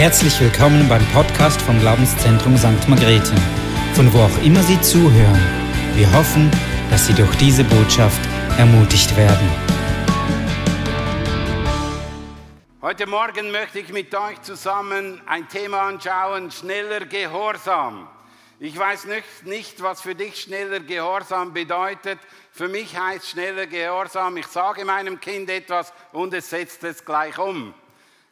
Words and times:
Herzlich 0.00 0.40
willkommen 0.40 0.88
beim 0.88 1.04
Podcast 1.08 1.60
vom 1.60 1.78
Glaubenszentrum 1.78 2.56
St. 2.56 2.88
Margrethe, 2.88 3.34
von 3.92 4.10
wo 4.14 4.20
auch 4.20 4.42
immer 4.42 4.62
Sie 4.62 4.80
zuhören. 4.80 5.42
Wir 5.94 6.10
hoffen, 6.14 6.50
dass 6.88 7.06
Sie 7.06 7.12
durch 7.12 7.36
diese 7.36 7.64
Botschaft 7.64 8.18
ermutigt 8.56 9.14
werden. 9.14 9.46
Heute 12.80 13.06
Morgen 13.06 13.50
möchte 13.50 13.80
ich 13.80 13.92
mit 13.92 14.14
euch 14.14 14.40
zusammen 14.40 15.20
ein 15.26 15.46
Thema 15.50 15.82
anschauen, 15.82 16.50
schneller 16.50 17.04
Gehorsam. 17.04 18.08
Ich 18.58 18.78
weiß 18.78 19.04
nicht, 19.04 19.44
nicht, 19.44 19.82
was 19.82 20.00
für 20.00 20.14
dich 20.14 20.40
schneller 20.40 20.80
Gehorsam 20.80 21.52
bedeutet. 21.52 22.20
Für 22.52 22.68
mich 22.68 22.98
heißt 22.98 23.28
schneller 23.28 23.66
Gehorsam, 23.66 24.38
ich 24.38 24.46
sage 24.46 24.82
meinem 24.86 25.20
Kind 25.20 25.50
etwas 25.50 25.92
und 26.12 26.32
es 26.32 26.48
setzt 26.48 26.84
es 26.84 27.04
gleich 27.04 27.36
um. 27.36 27.74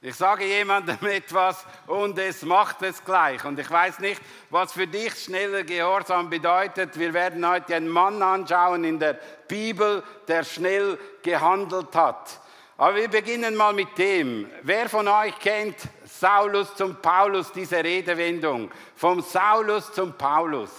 Ich 0.00 0.14
sage 0.14 0.44
jemandem 0.44 0.96
etwas 1.08 1.66
und 1.88 2.16
es 2.18 2.42
macht 2.42 2.82
es 2.82 3.04
gleich. 3.04 3.44
Und 3.44 3.58
ich 3.58 3.68
weiß 3.68 3.98
nicht, 3.98 4.22
was 4.48 4.72
für 4.72 4.86
dich 4.86 5.12
schneller 5.14 5.64
Gehorsam 5.64 6.30
bedeutet. 6.30 6.96
Wir 6.96 7.12
werden 7.12 7.46
heute 7.48 7.74
einen 7.74 7.88
Mann 7.88 8.22
anschauen 8.22 8.84
in 8.84 9.00
der 9.00 9.18
Bibel, 9.48 10.04
der 10.28 10.44
schnell 10.44 10.98
gehandelt 11.22 11.92
hat. 11.96 12.40
Aber 12.76 12.94
wir 12.94 13.08
beginnen 13.08 13.56
mal 13.56 13.72
mit 13.72 13.98
dem. 13.98 14.48
Wer 14.62 14.88
von 14.88 15.08
euch 15.08 15.36
kennt 15.40 15.74
Saulus 16.04 16.76
zum 16.76 17.02
Paulus, 17.02 17.50
diese 17.50 17.82
Redewendung? 17.82 18.70
Vom 18.94 19.20
Saulus 19.20 19.92
zum 19.92 20.12
Paulus. 20.16 20.70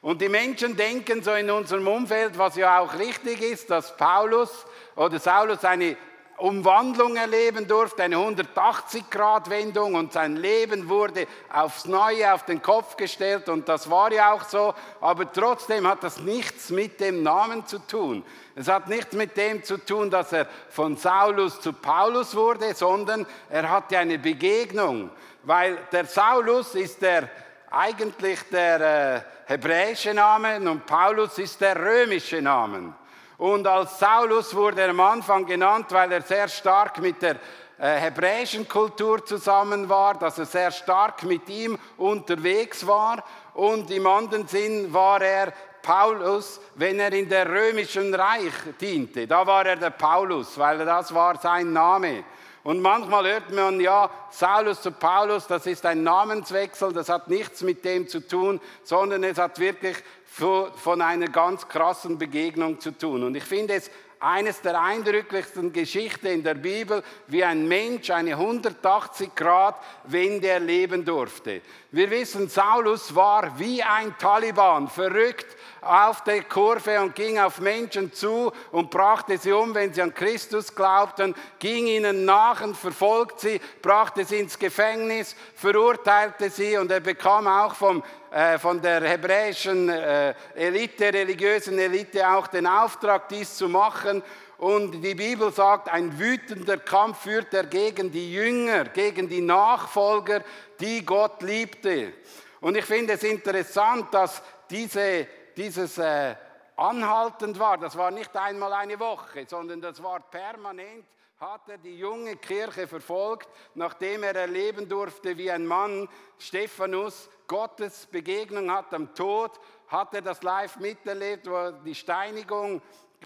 Und 0.00 0.20
die 0.20 0.28
Menschen 0.28 0.76
denken 0.76 1.22
so 1.22 1.30
in 1.34 1.48
unserem 1.48 1.86
Umfeld, 1.86 2.36
was 2.36 2.56
ja 2.56 2.80
auch 2.80 2.92
richtig 2.98 3.40
ist, 3.40 3.70
dass 3.70 3.96
Paulus 3.96 4.66
oder 4.96 5.20
Saulus 5.20 5.64
eine 5.64 5.96
Umwandlung 6.42 7.14
erleben 7.14 7.68
durfte, 7.68 8.02
eine 8.02 8.16
180-Grad-Wendung 8.16 9.94
und 9.94 10.12
sein 10.12 10.36
Leben 10.36 10.88
wurde 10.88 11.28
aufs 11.52 11.84
Neue 11.84 12.34
auf 12.34 12.44
den 12.44 12.60
Kopf 12.60 12.96
gestellt 12.96 13.48
und 13.48 13.68
das 13.68 13.88
war 13.88 14.12
ja 14.12 14.32
auch 14.32 14.42
so, 14.42 14.74
aber 15.00 15.30
trotzdem 15.32 15.86
hat 15.86 16.02
das 16.02 16.18
nichts 16.18 16.70
mit 16.70 16.98
dem 16.98 17.22
Namen 17.22 17.64
zu 17.66 17.78
tun. 17.78 18.24
Es 18.56 18.66
hat 18.66 18.88
nichts 18.88 19.14
mit 19.14 19.36
dem 19.36 19.62
zu 19.62 19.78
tun, 19.78 20.10
dass 20.10 20.32
er 20.32 20.48
von 20.68 20.96
Saulus 20.96 21.60
zu 21.60 21.72
Paulus 21.72 22.34
wurde, 22.34 22.74
sondern 22.74 23.24
er 23.48 23.70
hatte 23.70 23.96
eine 23.96 24.18
Begegnung, 24.18 25.10
weil 25.44 25.78
der 25.92 26.06
Saulus 26.06 26.74
ist 26.74 27.02
der 27.02 27.28
eigentlich 27.70 28.40
der 28.50 28.80
äh, 28.80 29.20
hebräische 29.46 30.12
Name 30.12 30.56
und 30.68 30.84
Paulus 30.86 31.38
ist 31.38 31.60
der 31.60 31.76
römische 31.76 32.42
Name. 32.42 32.94
Und 33.42 33.66
als 33.66 33.98
Saulus 33.98 34.54
wurde 34.54 34.82
er 34.82 34.90
am 34.90 35.00
Anfang 35.00 35.44
genannt, 35.44 35.86
weil 35.88 36.12
er 36.12 36.22
sehr 36.22 36.46
stark 36.46 37.00
mit 37.00 37.20
der 37.22 37.34
äh, 37.76 37.96
hebräischen 37.96 38.68
Kultur 38.68 39.26
zusammen 39.26 39.88
war, 39.88 40.14
dass 40.14 40.38
er 40.38 40.46
sehr 40.46 40.70
stark 40.70 41.24
mit 41.24 41.48
ihm 41.48 41.76
unterwegs 41.96 42.86
war. 42.86 43.24
Und 43.54 43.90
im 43.90 44.06
anderen 44.06 44.46
Sinn 44.46 44.94
war 44.94 45.20
er 45.20 45.52
Paulus, 45.82 46.60
wenn 46.76 47.00
er 47.00 47.12
in 47.12 47.28
der 47.28 47.48
römischen 47.50 48.14
Reich 48.14 48.52
diente. 48.80 49.26
Da 49.26 49.44
war 49.44 49.66
er 49.66 49.74
der 49.74 49.90
Paulus, 49.90 50.56
weil 50.56 50.78
das 50.78 51.12
war 51.12 51.36
sein 51.40 51.72
Name. 51.72 52.22
Und 52.64 52.80
manchmal 52.80 53.26
hört 53.26 53.50
man 53.52 53.80
ja, 53.80 54.08
Saulus 54.30 54.82
zu 54.82 54.92
Paulus, 54.92 55.46
das 55.48 55.66
ist 55.66 55.84
ein 55.84 56.04
Namenswechsel, 56.04 56.92
das 56.92 57.08
hat 57.08 57.28
nichts 57.28 57.62
mit 57.62 57.84
dem 57.84 58.06
zu 58.06 58.20
tun, 58.20 58.60
sondern 58.84 59.24
es 59.24 59.38
hat 59.38 59.58
wirklich 59.58 59.96
von 60.26 61.02
einer 61.02 61.26
ganz 61.26 61.66
krassen 61.68 62.18
Begegnung 62.18 62.80
zu 62.80 62.92
tun. 62.96 63.24
Und 63.24 63.34
ich 63.34 63.44
finde 63.44 63.74
es 63.74 63.90
eines 64.20 64.60
der 64.60 64.80
eindrücklichsten 64.80 65.72
Geschichten 65.72 66.28
in 66.28 66.44
der 66.44 66.54
Bibel, 66.54 67.02
wie 67.26 67.42
ein 67.42 67.66
Mensch 67.66 68.08
eine 68.10 68.34
180 68.34 69.34
Grad 69.34 69.74
Wende 70.04 70.46
erleben 70.48 71.04
durfte. 71.04 71.60
Wir 71.90 72.08
wissen, 72.10 72.48
Saulus 72.48 73.14
war 73.16 73.58
wie 73.58 73.82
ein 73.82 74.16
Taliban, 74.18 74.86
verrückt 74.86 75.56
auf 75.82 76.22
der 76.24 76.44
Kurve 76.44 77.00
und 77.00 77.14
ging 77.14 77.38
auf 77.38 77.60
Menschen 77.60 78.12
zu 78.12 78.52
und 78.70 78.90
brachte 78.90 79.36
sie 79.36 79.52
um, 79.52 79.74
wenn 79.74 79.92
sie 79.92 80.02
an 80.02 80.14
Christus 80.14 80.74
glaubten, 80.74 81.34
ging 81.58 81.86
ihnen 81.86 82.24
nach 82.24 82.62
und 82.62 82.76
verfolgte 82.76 83.40
sie, 83.40 83.60
brachte 83.82 84.24
sie 84.24 84.38
ins 84.38 84.58
Gefängnis, 84.58 85.36
verurteilte 85.54 86.50
sie 86.50 86.76
und 86.76 86.90
er 86.90 87.00
bekam 87.00 87.46
auch 87.46 87.74
vom 87.74 88.02
äh, 88.32 88.58
von 88.58 88.80
der 88.80 89.02
hebräischen 89.02 89.90
äh, 89.90 90.32
Elite, 90.54 91.12
religiösen 91.12 91.78
Elite 91.78 92.26
auch 92.26 92.46
den 92.46 92.66
Auftrag, 92.66 93.28
dies 93.28 93.56
zu 93.56 93.68
machen. 93.68 94.22
Und 94.56 95.02
die 95.02 95.14
Bibel 95.14 95.52
sagt, 95.52 95.90
ein 95.90 96.18
wütender 96.18 96.78
Kampf 96.78 97.24
führt 97.24 97.52
er 97.52 97.64
gegen 97.64 98.10
die 98.10 98.32
Jünger, 98.32 98.84
gegen 98.84 99.28
die 99.28 99.42
Nachfolger, 99.42 100.42
die 100.80 101.04
Gott 101.04 101.42
liebte. 101.42 102.14
Und 102.62 102.74
ich 102.74 102.86
finde 102.86 103.14
es 103.14 103.22
interessant, 103.22 104.14
dass 104.14 104.40
diese, 104.70 105.26
dieses 105.56 105.98
äh, 105.98 106.34
anhaltend 106.76 107.58
war. 107.58 107.78
Das 107.78 107.96
war 107.96 108.10
nicht 108.10 108.36
einmal 108.36 108.72
eine 108.72 108.98
Woche, 108.98 109.46
sondern 109.46 109.80
das 109.80 110.02
war 110.02 110.20
permanent 110.20 111.04
hat 111.42 111.68
er 111.68 111.78
die 111.78 111.98
junge 111.98 112.36
Kirche 112.36 112.86
verfolgt, 112.86 113.48
nachdem 113.74 114.22
er 114.22 114.36
erleben 114.36 114.88
durfte, 114.88 115.36
wie 115.36 115.50
ein 115.50 115.66
Mann, 115.66 116.08
Stephanus, 116.38 117.28
Gottes 117.48 118.06
Begegnung 118.06 118.70
hat 118.70 118.94
am 118.94 119.12
Tod, 119.12 119.50
hat 119.88 120.14
er 120.14 120.22
das 120.22 120.40
live 120.44 120.76
miterlebt, 120.76 121.50
wo 121.50 121.72
die 121.84 121.96
Steinigung 121.96 122.80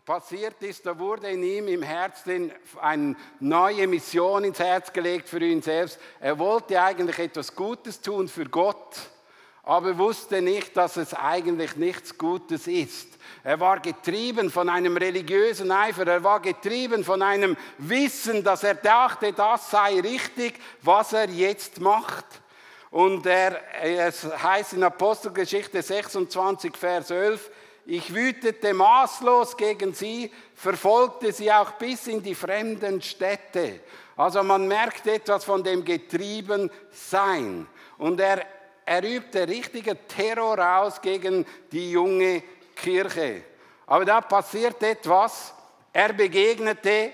passiert 0.06 0.62
ist, 0.62 0.86
da 0.86 0.98
wurde 0.98 1.28
in 1.28 1.42
ihm 1.42 1.68
im 1.68 1.82
Herzen 1.82 2.52
eine 2.80 3.16
neue 3.38 3.86
Mission 3.86 4.44
ins 4.44 4.60
Herz 4.60 4.90
gelegt 4.92 5.28
für 5.28 5.44
ihn 5.44 5.60
selbst. 5.60 6.00
Er 6.18 6.38
wollte 6.38 6.80
eigentlich 6.80 7.18
etwas 7.18 7.54
Gutes 7.54 8.00
tun 8.00 8.28
für 8.28 8.46
Gott, 8.46 8.96
aber 9.66 9.98
wusste 9.98 10.40
nicht, 10.40 10.76
dass 10.76 10.96
es 10.96 11.12
eigentlich 11.12 11.76
nichts 11.76 12.16
Gutes 12.16 12.68
ist. 12.68 13.08
Er 13.42 13.58
war 13.58 13.80
getrieben 13.80 14.48
von 14.48 14.68
einem 14.68 14.96
religiösen 14.96 15.72
Eifer, 15.72 16.06
er 16.06 16.22
war 16.22 16.40
getrieben 16.40 17.04
von 17.04 17.20
einem 17.20 17.56
Wissen, 17.78 18.44
dass 18.44 18.62
er 18.62 18.76
dachte, 18.76 19.32
das 19.32 19.70
sei 19.70 20.00
richtig, 20.00 20.54
was 20.82 21.12
er 21.12 21.28
jetzt 21.28 21.80
macht. 21.80 22.24
Und 22.92 23.26
er, 23.26 23.60
es 23.82 24.24
heißt 24.24 24.74
in 24.74 24.84
Apostelgeschichte 24.84 25.82
26, 25.82 26.76
Vers 26.76 27.10
11, 27.10 27.50
ich 27.86 28.14
wütete 28.14 28.72
maßlos 28.72 29.56
gegen 29.56 29.92
sie, 29.94 30.30
verfolgte 30.54 31.32
sie 31.32 31.52
auch 31.52 31.72
bis 31.72 32.06
in 32.06 32.22
die 32.22 32.36
fremden 32.36 33.02
Städte. 33.02 33.80
Also 34.16 34.44
man 34.44 34.68
merkt 34.68 35.08
etwas 35.08 35.44
von 35.44 35.62
dem 35.62 35.84
Getriebensein. 35.84 37.66
Und 37.98 38.20
er, 38.20 38.46
er 38.86 39.02
übte 39.02 39.46
richtiger 39.46 39.96
Terror 40.06 40.58
aus 40.78 41.00
gegen 41.00 41.44
die 41.72 41.90
junge 41.90 42.42
Kirche. 42.74 43.42
Aber 43.86 44.04
da 44.04 44.20
passiert 44.20 44.82
etwas. 44.82 45.52
Er 45.92 46.12
begegnete 46.12 47.12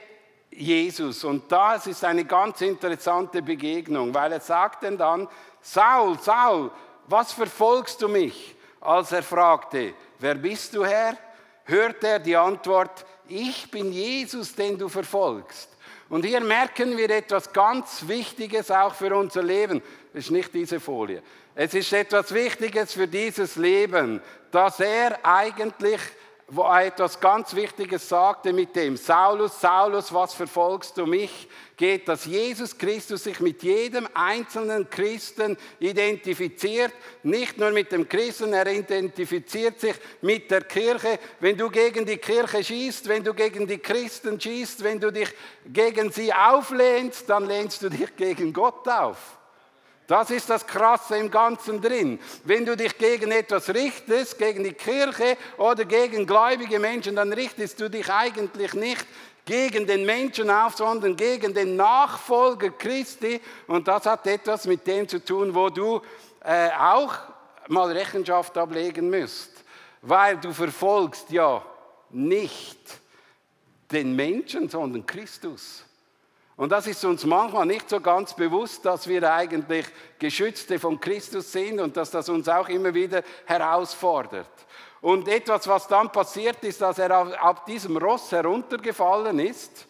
Jesus. 0.51 1.25
Und 1.25 1.51
das 1.51 1.87
ist 1.87 2.05
eine 2.05 2.25
ganz 2.25 2.61
interessante 2.61 3.43
Begegnung, 3.43 4.13
weil 4.13 4.33
er 4.33 4.41
sagt 4.41 4.85
dann, 4.85 5.27
Saul, 5.61 6.19
Saul, 6.21 6.71
was 7.07 7.33
verfolgst 7.33 8.03
du 8.03 8.09
mich? 8.09 8.55
Als 8.81 9.13
er 9.13 9.23
fragte, 9.23 9.95
wer 10.19 10.35
bist 10.35 10.75
du 10.75 10.85
Herr? 10.85 11.17
hörte 11.65 12.09
er 12.09 12.19
die 12.19 12.37
Antwort, 12.37 13.05
ich 13.29 13.71
bin 13.71 13.93
Jesus, 13.93 14.55
den 14.55 14.77
du 14.77 14.89
verfolgst. 14.89 15.69
Und 16.09 16.25
hier 16.25 16.41
merken 16.41 16.97
wir 16.97 17.09
etwas 17.09 17.53
ganz 17.53 18.07
Wichtiges 18.07 18.71
auch 18.71 18.95
für 18.95 19.17
unser 19.17 19.43
Leben. 19.43 19.81
Das 20.13 20.25
ist 20.25 20.31
nicht 20.31 20.53
diese 20.53 20.79
Folie. 20.79 21.23
Es 21.55 21.75
ist 21.75 21.93
etwas 21.93 22.33
Wichtiges 22.33 22.95
für 22.95 23.07
dieses 23.07 23.57
Leben, 23.57 24.23
dass 24.51 24.81
er 24.81 25.19
eigentlich 25.25 26.01
wo 26.55 26.65
er 26.65 26.85
etwas 26.85 27.19
ganz 27.19 27.55
Wichtiges 27.55 28.11
sagte 28.11 28.53
mit 28.53 28.77
dem, 28.77 28.99
Saulus, 28.99 29.59
Saulus, 29.59 30.13
was 30.13 30.35
verfolgst 30.35 30.99
du 30.99 31.07
mich? 31.07 31.49
Geht, 31.79 32.07
dass 32.07 32.27
Jesus 32.27 32.77
Christus 32.77 33.25
sich 33.25 33.41
mit 33.41 33.63
jedem 33.63 34.07
einzelnen 34.13 34.91
Christen 34.91 35.57
identifiziert, 35.81 36.93
nicht 37.23 37.57
nur 37.57 37.71
mit 37.71 37.91
dem 37.91 38.07
Christen, 38.07 38.53
er 38.53 38.67
identifiziert 38.67 39.81
sich 39.81 39.95
mit 40.21 40.51
der 40.51 40.61
Kirche. 40.61 41.19
Wenn 41.41 41.57
du 41.57 41.71
gegen 41.71 42.05
die 42.05 42.19
Kirche 42.19 42.63
schießt, 42.63 43.09
wenn 43.09 43.25
du 43.25 43.33
gegen 43.33 43.67
die 43.67 43.79
Christen 43.79 44.39
schießt, 44.39 44.85
wenn 44.85 45.01
du 45.01 45.11
dich 45.11 45.31
gegen 45.65 46.13
sie 46.13 46.35
auflehnst, 46.35 47.31
dann 47.31 47.47
lehnst 47.47 47.81
du 47.81 47.89
dich 47.89 48.15
gegen 48.15 48.53
Gott 48.53 48.87
auf. 48.87 49.39
Das 50.13 50.31
ist 50.31 50.51
das 50.51 50.67
Krasse 50.67 51.17
im 51.17 51.31
Ganzen 51.31 51.81
drin. 51.81 52.19
Wenn 52.45 52.67
du 52.67 52.77
dich 52.77 52.99
gegen 52.99 53.33
etwas 53.33 53.71
richtest, 53.71 54.37
gegen 54.37 54.63
die 54.63 54.75
Kirche 54.75 55.39
oder 55.57 55.87
gegen 55.87 56.27
gläubige 56.27 56.79
Menschen, 56.79 57.17
dann 57.17 57.33
richtest 57.33 57.81
du 57.81 57.89
dich 57.89 58.13
eigentlich 58.13 58.75
nicht 58.75 59.07
gegen 59.47 59.87
den 59.87 60.05
Menschen 60.05 60.51
auf, 60.51 60.77
sondern 60.77 61.17
gegen 61.17 61.55
den 61.55 61.77
Nachfolger 61.77 62.69
Christi. 62.69 63.41
Und 63.67 63.89
das 63.89 64.05
hat 64.05 64.27
etwas 64.27 64.67
mit 64.67 64.87
dem 64.87 65.09
zu 65.09 65.25
tun, 65.25 65.55
wo 65.55 65.71
du 65.71 66.03
äh, 66.45 66.69
auch 66.79 67.15
mal 67.69 67.91
Rechenschaft 67.91 68.59
ablegen 68.59 69.09
müsst. 69.09 69.65
Weil 70.03 70.37
du 70.37 70.53
verfolgst 70.53 71.31
ja 71.31 71.65
nicht 72.11 73.01
den 73.91 74.15
Menschen, 74.15 74.69
sondern 74.69 75.07
Christus. 75.07 75.87
Und 76.63 76.69
das 76.69 76.87
ist 76.87 77.05
uns 77.05 77.27
manchmal 77.27 77.67
nicht 77.67 77.91
so 77.91 78.01
ganz 78.01 78.35
bewusst, 78.35 78.87
dass 78.87 79.09
wir 79.09 79.33
eigentlich 79.33 79.85
Geschützte 80.17 80.79
von 80.79 81.01
Christus 81.01 81.51
sind 81.51 81.81
und 81.81 81.97
dass 81.97 82.13
das 82.13 82.29
uns 82.29 82.49
auch 82.49 82.69
immer 82.69 82.95
wieder 82.95 83.25
herausfordert. 83.47 84.47
Und 85.01 85.27
etwas, 85.27 85.67
was 85.67 85.89
dann 85.89 86.13
passiert 86.13 86.63
ist, 86.63 86.81
dass 86.81 87.01
er 87.01 87.11
ab 87.43 87.67
diesem 87.67 87.97
Ross 87.97 88.31
heruntergefallen 88.31 89.41
ist, 89.41 89.89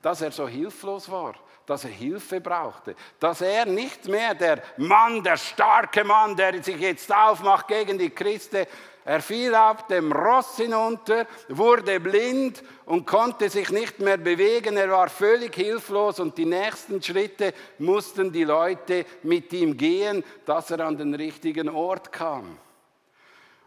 dass 0.00 0.20
er 0.20 0.30
so 0.30 0.46
hilflos 0.46 1.10
war, 1.10 1.34
dass 1.66 1.82
er 1.82 1.90
Hilfe 1.90 2.40
brauchte, 2.40 2.94
dass 3.18 3.40
er 3.40 3.66
nicht 3.66 4.06
mehr 4.06 4.36
der 4.36 4.62
Mann, 4.76 5.24
der 5.24 5.36
starke 5.36 6.04
Mann, 6.04 6.36
der 6.36 6.62
sich 6.62 6.78
jetzt 6.78 7.12
aufmacht 7.12 7.66
gegen 7.66 7.98
die 7.98 8.10
Christen, 8.10 8.64
er 9.04 9.20
fiel 9.20 9.54
ab 9.54 9.88
dem 9.88 10.12
Ross 10.12 10.56
hinunter, 10.56 11.26
wurde 11.48 11.98
blind 11.98 12.62
und 12.86 13.04
konnte 13.04 13.50
sich 13.50 13.70
nicht 13.70 13.98
mehr 13.98 14.16
bewegen. 14.16 14.76
Er 14.76 14.90
war 14.90 15.08
völlig 15.08 15.54
hilflos 15.56 16.20
und 16.20 16.38
die 16.38 16.44
nächsten 16.44 17.02
Schritte 17.02 17.52
mussten 17.78 18.30
die 18.30 18.44
Leute 18.44 19.04
mit 19.24 19.52
ihm 19.52 19.76
gehen, 19.76 20.22
dass 20.46 20.70
er 20.70 20.80
an 20.80 20.96
den 20.96 21.14
richtigen 21.14 21.68
Ort 21.68 22.12
kam. 22.12 22.58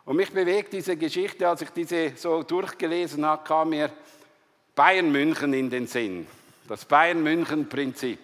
Und 0.05 0.15
mich 0.15 0.31
bewegt 0.31 0.71
diese 0.71 0.95
Geschichte, 0.95 1.49
als 1.49 1.63
ich 1.63 1.69
diese 1.71 2.13
so 2.15 2.43
durchgelesen 2.43 3.25
habe, 3.25 3.43
kam 3.43 3.69
mir 3.69 3.89
Bayern 4.73 5.11
München 5.11 5.53
in 5.53 5.69
den 5.69 5.87
Sinn. 5.87 6.27
Das 6.67 6.85
Bayern 6.85 7.21
München 7.21 7.67
Prinzip. 7.67 8.19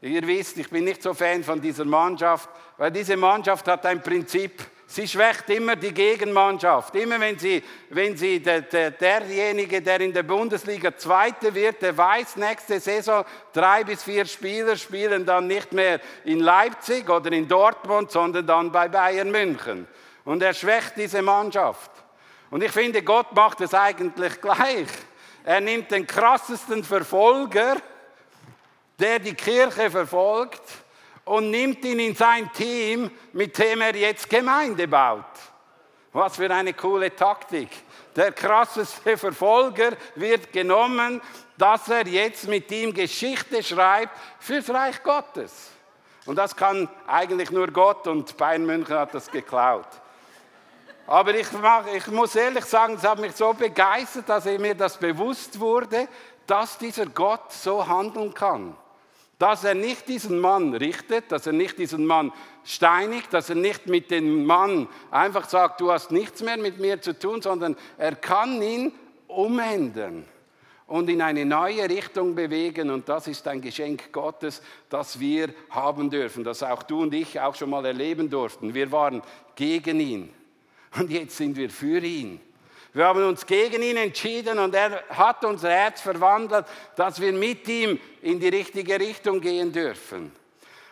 Ihr 0.00 0.26
wisst, 0.26 0.56
ich 0.58 0.70
bin 0.70 0.84
nicht 0.84 1.02
so 1.02 1.12
Fan 1.12 1.42
von 1.42 1.60
dieser 1.60 1.84
Mannschaft, 1.84 2.48
weil 2.76 2.92
diese 2.92 3.16
Mannschaft 3.16 3.66
hat 3.66 3.84
ein 3.84 4.00
Prinzip, 4.00 4.64
Sie 4.90 5.06
schwächt 5.06 5.50
immer 5.50 5.76
die 5.76 5.92
Gegenmannschaft. 5.92 6.94
Immer 6.94 7.20
wenn 7.20 7.38
sie, 7.38 7.62
wenn 7.90 8.16
sie 8.16 8.40
der, 8.40 8.62
der, 8.62 8.90
derjenige, 8.90 9.82
der 9.82 10.00
in 10.00 10.14
der 10.14 10.22
Bundesliga 10.22 10.96
Zweite 10.96 11.54
wird, 11.54 11.82
der 11.82 11.94
weiß, 11.94 12.36
nächste 12.36 12.80
Saison 12.80 13.22
drei 13.52 13.84
bis 13.84 14.02
vier 14.02 14.24
Spieler 14.24 14.76
spielen 14.76 15.26
dann 15.26 15.46
nicht 15.46 15.74
mehr 15.74 16.00
in 16.24 16.40
Leipzig 16.40 17.10
oder 17.10 17.30
in 17.32 17.46
Dortmund, 17.46 18.10
sondern 18.10 18.46
dann 18.46 18.72
bei 18.72 18.88
Bayern 18.88 19.30
München. 19.30 19.86
Und 20.24 20.42
er 20.42 20.54
schwächt 20.54 20.94
diese 20.96 21.20
Mannschaft. 21.20 21.90
Und 22.50 22.64
ich 22.64 22.72
finde, 22.72 23.02
Gott 23.02 23.34
macht 23.34 23.60
es 23.60 23.74
eigentlich 23.74 24.40
gleich. 24.40 24.88
Er 25.44 25.60
nimmt 25.60 25.90
den 25.90 26.06
krassesten 26.06 26.82
Verfolger, 26.82 27.76
der 28.98 29.18
die 29.18 29.34
Kirche 29.34 29.90
verfolgt, 29.90 30.62
und 31.28 31.50
nimmt 31.50 31.84
ihn 31.84 31.98
in 32.00 32.14
sein 32.14 32.50
Team, 32.52 33.10
mit 33.32 33.58
dem 33.58 33.80
er 33.82 33.94
jetzt 33.94 34.28
Gemeinde 34.28 34.88
baut. 34.88 35.24
Was 36.12 36.36
für 36.36 36.50
eine 36.50 36.72
coole 36.72 37.14
Taktik. 37.14 37.68
Der 38.16 38.32
krasseste 38.32 39.16
Verfolger 39.16 39.92
wird 40.14 40.52
genommen, 40.52 41.20
dass 41.56 41.88
er 41.88 42.06
jetzt 42.06 42.48
mit 42.48 42.70
ihm 42.72 42.94
Geschichte 42.94 43.62
schreibt 43.62 44.16
fürs 44.40 44.70
Reich 44.70 45.02
Gottes. 45.02 45.70
Und 46.24 46.36
das 46.36 46.56
kann 46.56 46.88
eigentlich 47.06 47.50
nur 47.50 47.68
Gott 47.68 48.06
und 48.06 48.36
Bayern 48.36 48.64
München 48.64 48.96
hat 48.96 49.14
das 49.14 49.30
geklaut. 49.30 49.88
Aber 51.06 51.34
ich, 51.34 51.46
ich 51.94 52.06
muss 52.08 52.36
ehrlich 52.36 52.64
sagen, 52.64 52.94
es 52.94 53.04
hat 53.04 53.18
mich 53.18 53.34
so 53.34 53.52
begeistert, 53.52 54.28
dass 54.28 54.44
mir 54.44 54.74
das 54.74 54.96
bewusst 54.96 55.58
wurde, 55.58 56.08
dass 56.46 56.76
dieser 56.78 57.06
Gott 57.06 57.52
so 57.52 57.86
handeln 57.86 58.32
kann. 58.34 58.76
Dass 59.38 59.62
er 59.62 59.74
nicht 59.74 60.08
diesen 60.08 60.40
Mann 60.40 60.74
richtet, 60.74 61.30
dass 61.30 61.46
er 61.46 61.52
nicht 61.52 61.78
diesen 61.78 62.04
Mann 62.04 62.32
steinigt, 62.64 63.32
dass 63.32 63.48
er 63.48 63.54
nicht 63.54 63.86
mit 63.86 64.10
dem 64.10 64.44
Mann 64.44 64.88
einfach 65.10 65.48
sagt, 65.48 65.80
du 65.80 65.92
hast 65.92 66.10
nichts 66.10 66.42
mehr 66.42 66.56
mit 66.56 66.78
mir 66.78 67.00
zu 67.00 67.16
tun, 67.16 67.40
sondern 67.40 67.76
er 67.96 68.16
kann 68.16 68.60
ihn 68.60 68.92
umändern 69.28 70.24
und 70.88 71.08
in 71.08 71.22
eine 71.22 71.44
neue 71.44 71.88
Richtung 71.88 72.34
bewegen. 72.34 72.90
Und 72.90 73.08
das 73.08 73.28
ist 73.28 73.46
ein 73.46 73.60
Geschenk 73.60 74.10
Gottes, 74.10 74.60
das 74.88 75.20
wir 75.20 75.50
haben 75.70 76.10
dürfen, 76.10 76.42
das 76.42 76.62
auch 76.62 76.82
du 76.82 77.02
und 77.02 77.14
ich 77.14 77.38
auch 77.38 77.54
schon 77.54 77.70
mal 77.70 77.84
erleben 77.84 78.28
durften. 78.28 78.74
Wir 78.74 78.90
waren 78.90 79.22
gegen 79.54 80.00
ihn 80.00 80.34
und 80.98 81.10
jetzt 81.10 81.36
sind 81.36 81.56
wir 81.56 81.70
für 81.70 82.00
ihn. 82.00 82.40
Wir 82.98 83.06
haben 83.06 83.22
uns 83.28 83.46
gegen 83.46 83.80
ihn 83.80 83.96
entschieden 83.96 84.58
und 84.58 84.74
er 84.74 85.04
hat 85.10 85.44
unser 85.44 85.70
Herz 85.70 86.00
verwandelt, 86.00 86.66
dass 86.96 87.20
wir 87.20 87.32
mit 87.32 87.68
ihm 87.68 88.00
in 88.22 88.40
die 88.40 88.48
richtige 88.48 88.98
Richtung 88.98 89.40
gehen 89.40 89.70
dürfen. 89.70 90.32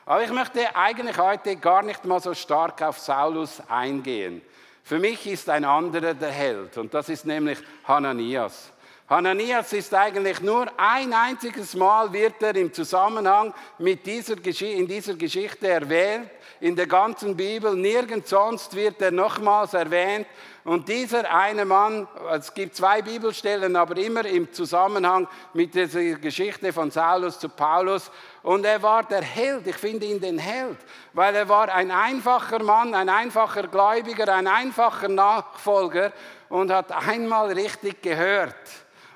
Aber 0.05 0.23
ich 0.23 0.31
möchte 0.31 0.76
eigentlich 0.76 1.19
heute 1.19 1.56
gar 1.56 1.82
nicht 1.82 2.05
mal 2.05 2.20
so 2.20 2.32
stark 2.32 2.81
auf 2.82 3.00
Saulus 3.00 3.61
eingehen. 3.69 4.41
Für 4.85 5.00
mich 5.00 5.26
ist 5.26 5.50
ein 5.50 5.64
anderer 5.64 6.14
der 6.14 6.31
Held 6.31 6.79
und 6.79 6.94
das 6.94 7.08
ist 7.08 7.26
nämlich 7.26 7.58
Hananias. 7.82 8.70
Hananias 9.08 9.73
ist 9.73 9.94
eigentlich 9.94 10.41
nur 10.41 10.67
ein 10.76 11.12
einziges 11.12 11.76
Mal 11.76 12.12
wird 12.12 12.43
er 12.43 12.56
im 12.56 12.73
Zusammenhang 12.73 13.55
mit 13.79 14.05
dieser 14.05 14.35
in 14.62 14.88
dieser 14.88 15.14
Geschichte 15.14 15.69
erwähnt. 15.69 16.29
In 16.58 16.75
der 16.75 16.88
ganzen 16.88 17.37
Bibel 17.37 17.76
nirgends 17.76 18.31
sonst 18.31 18.75
wird 18.75 19.00
er 19.00 19.12
nochmals 19.12 19.75
erwähnt. 19.75 20.26
Und 20.64 20.88
dieser 20.88 21.32
eine 21.32 21.64
Mann, 21.64 22.08
es 22.32 22.53
gibt 22.53 22.75
zwei 22.75 23.00
Bibelstellen, 23.00 23.76
aber 23.76 23.97
immer 23.97 24.25
im 24.25 24.53
Zusammenhang 24.53 25.29
mit 25.55 25.76
dieser 25.76 26.17
Geschichte 26.17 26.73
von 26.73 26.91
Saulus 26.91 27.38
zu 27.38 27.49
Paulus. 27.49 28.11
Und 28.43 28.67
er 28.67 28.82
war 28.82 29.05
der 29.05 29.23
Held, 29.23 29.69
ich 29.69 29.76
finde 29.76 30.06
ihn 30.06 30.20
den 30.20 30.38
Held, 30.38 30.79
weil 31.12 31.37
er 31.37 31.49
war 31.49 31.73
ein 31.73 31.93
einfacher 31.93 32.61
Mann, 32.61 32.93
ein 32.93 33.09
einfacher 33.09 33.69
Gläubiger, 33.69 34.35
ein 34.35 34.49
einfacher 34.49 35.06
Nachfolger 35.06 36.12
und 36.49 36.73
hat 36.73 36.91
einmal 36.91 37.52
richtig 37.52 38.02
gehört 38.02 38.56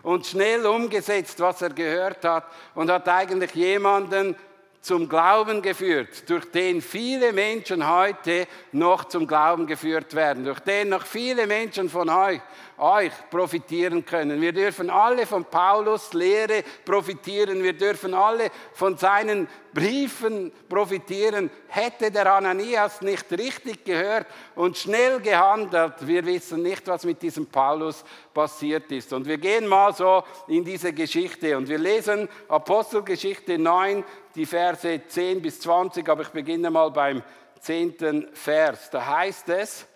und 0.03 0.27
schnell 0.27 0.67
umgesetzt, 0.67 1.41
was 1.41 1.63
er 1.63 1.71
gehört 1.71 2.25
hat 2.25 2.45
und 2.75 2.91
hat 2.91 3.09
eigentlich 3.09 3.55
jemanden 3.55 4.37
zum 4.81 5.09
Glauben 5.09 5.61
geführt, 5.61 6.29
durch 6.31 6.51
den 6.51 6.81
viele 6.81 7.33
Menschen 7.33 7.87
heute 7.87 8.47
noch 8.73 9.05
zum 9.05 9.27
Glauben 9.27 9.67
geführt 9.67 10.15
werden, 10.15 10.45
durch 10.45 10.61
den 10.61 10.89
noch 10.89 11.05
viele 11.05 11.47
Menschen 11.47 11.91
von 11.91 12.09
euch 12.09 12.41
euch 12.81 13.13
profitieren 13.31 14.05
können. 14.05 14.41
Wir 14.41 14.53
dürfen 14.53 14.91
alle 14.91 15.27
von 15.27 15.45
Paulus 15.45 16.13
Lehre 16.13 16.63
profitieren. 16.85 17.63
Wir 17.63 17.75
dürfen 17.75 18.15
alle 18.15 18.51
von 18.73 18.97
seinen 18.97 19.49
Briefen 19.73 20.51
profitieren. 20.69 21.51
Hätte 21.69 22.11
der 22.11 22.33
Ananias 22.33 23.01
nicht 23.03 23.31
richtig 23.33 23.85
gehört 23.85 24.27
und 24.55 24.77
schnell 24.77 25.21
gehandelt, 25.21 25.95
wir 26.01 26.25
wissen 26.27 26.63
nicht, 26.63 26.87
was 26.89 27.05
mit 27.05 27.23
diesem 27.23 27.47
Paulus 27.47 28.05
passiert 28.35 28.91
ist. 28.91 29.13
Und 29.13 29.27
wir 29.27 29.39
gehen 29.39 29.67
mal 29.67 29.95
so 29.95 30.25
in 30.49 30.65
diese 30.65 30.93
Geschichte 30.93 31.57
und 31.57 31.69
wir 31.69 31.79
lesen 31.79 32.29
Apostelgeschichte 32.49 33.59
9, 33.59 34.05
die 34.35 34.47
Verse 34.47 35.03
10 35.07 35.43
bis 35.43 35.61
20, 35.61 36.09
aber 36.09 36.23
ich 36.23 36.29
beginne 36.29 36.71
mal 36.71 36.91
beim 36.91 37.23
zehnten 37.61 38.29
Vers. 38.33 38.91
Da 38.91 39.07
heißt 39.07 39.49
es, 39.51 39.87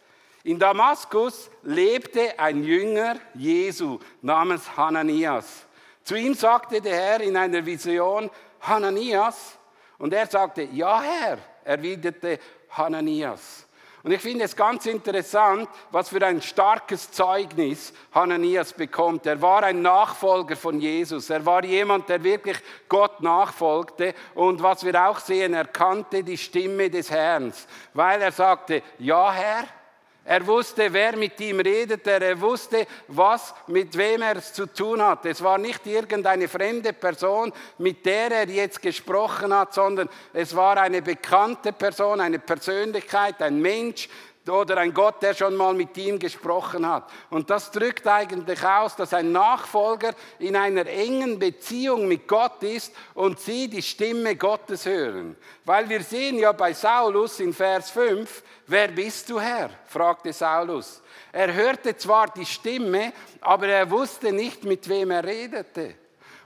in 0.45 0.59
Damaskus 0.59 1.51
lebte 1.63 2.39
ein 2.39 2.63
Jünger 2.63 3.17
Jesu 3.35 3.99
namens 4.21 4.77
Hananias. 4.77 5.67
Zu 6.03 6.17
ihm 6.17 6.35
sagte 6.35 6.83
der 6.83 6.95
Herr 6.95 7.21
in 7.23 7.35
einer 7.37 7.65
Vision, 7.65 8.31
Hananias. 8.61 9.59
Und 9.97 10.13
er 10.13 10.27
sagte, 10.27 10.63
ja 10.65 11.01
Herr, 11.01 11.39
erwiderte 11.65 12.39
Hananias. 12.69 13.67
Und 14.03 14.13
ich 14.13 14.21
finde 14.21 14.45
es 14.45 14.55
ganz 14.55 14.85
interessant, 14.85 15.67
was 15.91 16.11
für 16.11 16.23
ein 16.27 16.43
starkes 16.43 17.11
Zeugnis 17.11 17.95
Hananias 18.13 18.75
bekommt. 18.75 19.25
Er 19.25 19.41
war 19.41 19.63
ein 19.63 19.81
Nachfolger 19.81 20.57
von 20.57 20.79
Jesus. 20.79 21.31
Er 21.31 21.47
war 21.47 21.65
jemand, 21.65 22.11
der 22.11 22.23
wirklich 22.23 22.59
Gott 22.87 23.23
nachfolgte. 23.23 24.13
Und 24.35 24.63
was 24.63 24.85
wir 24.85 25.09
auch 25.09 25.21
sehen, 25.21 25.55
er 25.55 25.69
kannte 25.69 26.23
die 26.23 26.37
Stimme 26.37 26.91
des 26.91 27.11
Herrn, 27.11 27.55
weil 27.95 28.21
er 28.21 28.33
sagte, 28.33 28.83
ja 28.99 29.33
Herr, 29.33 29.65
er 30.25 30.47
wusste, 30.47 30.91
wer 30.91 31.17
mit 31.17 31.39
ihm 31.41 31.61
redete. 31.61 32.13
Er 32.13 32.41
wusste, 32.41 32.87
was, 33.09 33.55
mit 33.67 33.97
wem 33.97 34.23
er 34.23 34.37
es 34.37 34.55
zu 34.55 34.67
tun 34.67 35.03
hat. 35.03 35.27
Es 35.27 35.43
war 35.43 35.59
nicht 35.59 35.87
irgendeine 35.87 36.49
fremde 36.49 36.95
Person, 36.95 37.53
mit 37.77 38.07
der 38.07 38.31
er 38.31 38.49
jetzt 38.49 38.81
gesprochen 38.81 39.53
hat, 39.53 39.75
sondern 39.75 40.09
es 40.33 40.57
war 40.57 40.79
eine 40.79 41.03
bekannte 41.03 41.73
Person, 41.73 42.23
eine 42.23 42.39
Persönlichkeit, 42.39 43.43
ein 43.43 43.61
Mensch, 43.61 44.09
oder 44.49 44.79
ein 44.79 44.93
Gott, 44.93 45.23
der 45.23 45.35
schon 45.35 45.57
mal 45.57 45.75
mit 45.75 45.97
ihm 45.97 46.19
gesprochen 46.19 46.87
hat. 46.87 47.11
Und 47.31 47.51
das 47.51 47.71
drückt 47.71 48.07
eigentlich 48.07 48.63
aus, 48.65 48.97
dass 48.97 49.15
ein 49.15 49.33
Nachfolger 49.33 50.15
in 50.39 50.57
einer 50.57 50.87
engen 50.87 51.39
Beziehung 51.39 52.07
mit 52.07 52.29
Gott 52.29 52.63
ist 52.63 52.95
und 53.15 53.41
sie 53.41 53.69
die 53.69 53.83
Stimme 53.83 54.37
Gottes 54.37 54.87
hören. 54.87 55.37
Weil 55.65 55.89
wir 55.89 56.03
sehen 56.03 56.39
ja 56.39 56.53
bei 56.53 56.73
Saulus 56.73 57.41
in 57.41 57.53
Vers 57.53 57.91
5, 57.91 58.43
wer 58.67 58.89
bist 58.89 59.31
du 59.31 59.41
Herr? 59.41 59.71
fragte 59.87 60.33
Saulus. 60.33 61.03
Er 61.33 61.53
hörte 61.53 61.97
zwar 61.97 62.29
die 62.29 62.47
Stimme, 62.47 63.13
aber 63.41 63.69
er 63.69 63.91
wusste 63.91 64.33
nicht, 64.33 64.65
mit 64.65 64.89
wem 64.89 65.11
er 65.11 65.25
redete. 65.25 65.95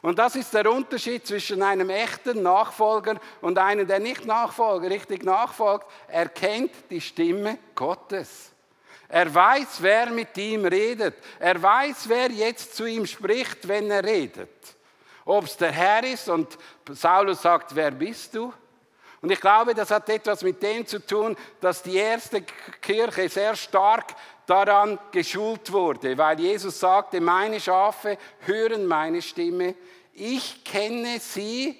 Und 0.00 0.18
das 0.18 0.36
ist 0.36 0.54
der 0.54 0.70
Unterschied 0.70 1.26
zwischen 1.26 1.62
einem 1.62 1.90
echten 1.90 2.42
Nachfolger 2.42 3.16
und 3.40 3.58
einem, 3.58 3.86
der 3.86 3.98
nicht 3.98 4.24
nachfolgt, 4.24 4.88
richtig 4.88 5.24
nachfolgt. 5.24 5.86
Er 6.06 6.28
kennt 6.28 6.70
die 6.88 7.00
Stimme 7.00 7.58
Gottes. 7.74 8.52
Er 9.08 9.34
weiß, 9.34 9.78
wer 9.80 10.10
mit 10.10 10.36
ihm 10.36 10.66
redet. 10.66 11.16
Er 11.40 11.60
weiß, 11.60 12.08
wer 12.08 12.30
jetzt 12.30 12.76
zu 12.76 12.84
ihm 12.84 13.06
spricht, 13.06 13.66
wenn 13.66 13.90
er 13.90 14.04
redet. 14.04 14.50
ob 15.24 15.44
es 15.44 15.56
der 15.56 15.72
Herr 15.72 16.04
ist. 16.04 16.28
Und 16.28 16.58
Saulus 16.90 17.42
sagt, 17.42 17.74
wer 17.74 17.90
bist 17.90 18.34
du? 18.34 18.52
Und 19.20 19.32
ich 19.32 19.40
glaube, 19.40 19.74
das 19.74 19.90
hat 19.90 20.08
etwas 20.08 20.42
mit 20.42 20.62
dem 20.62 20.86
zu 20.86 21.04
tun, 21.04 21.36
dass 21.60 21.82
die 21.82 21.96
erste 21.96 22.42
Kirche 22.80 23.28
sehr 23.28 23.56
stark 23.56 24.14
daran 24.46 24.98
geschult 25.10 25.72
wurde, 25.72 26.16
weil 26.16 26.40
Jesus 26.40 26.78
sagte, 26.78 27.20
meine 27.20 27.60
Schafe 27.60 28.16
hören 28.40 28.86
meine 28.86 29.20
Stimme, 29.20 29.74
ich 30.14 30.64
kenne 30.64 31.18
sie 31.20 31.76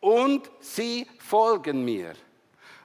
und 0.00 0.50
sie 0.60 1.06
folgen 1.18 1.84
mir. 1.84 2.14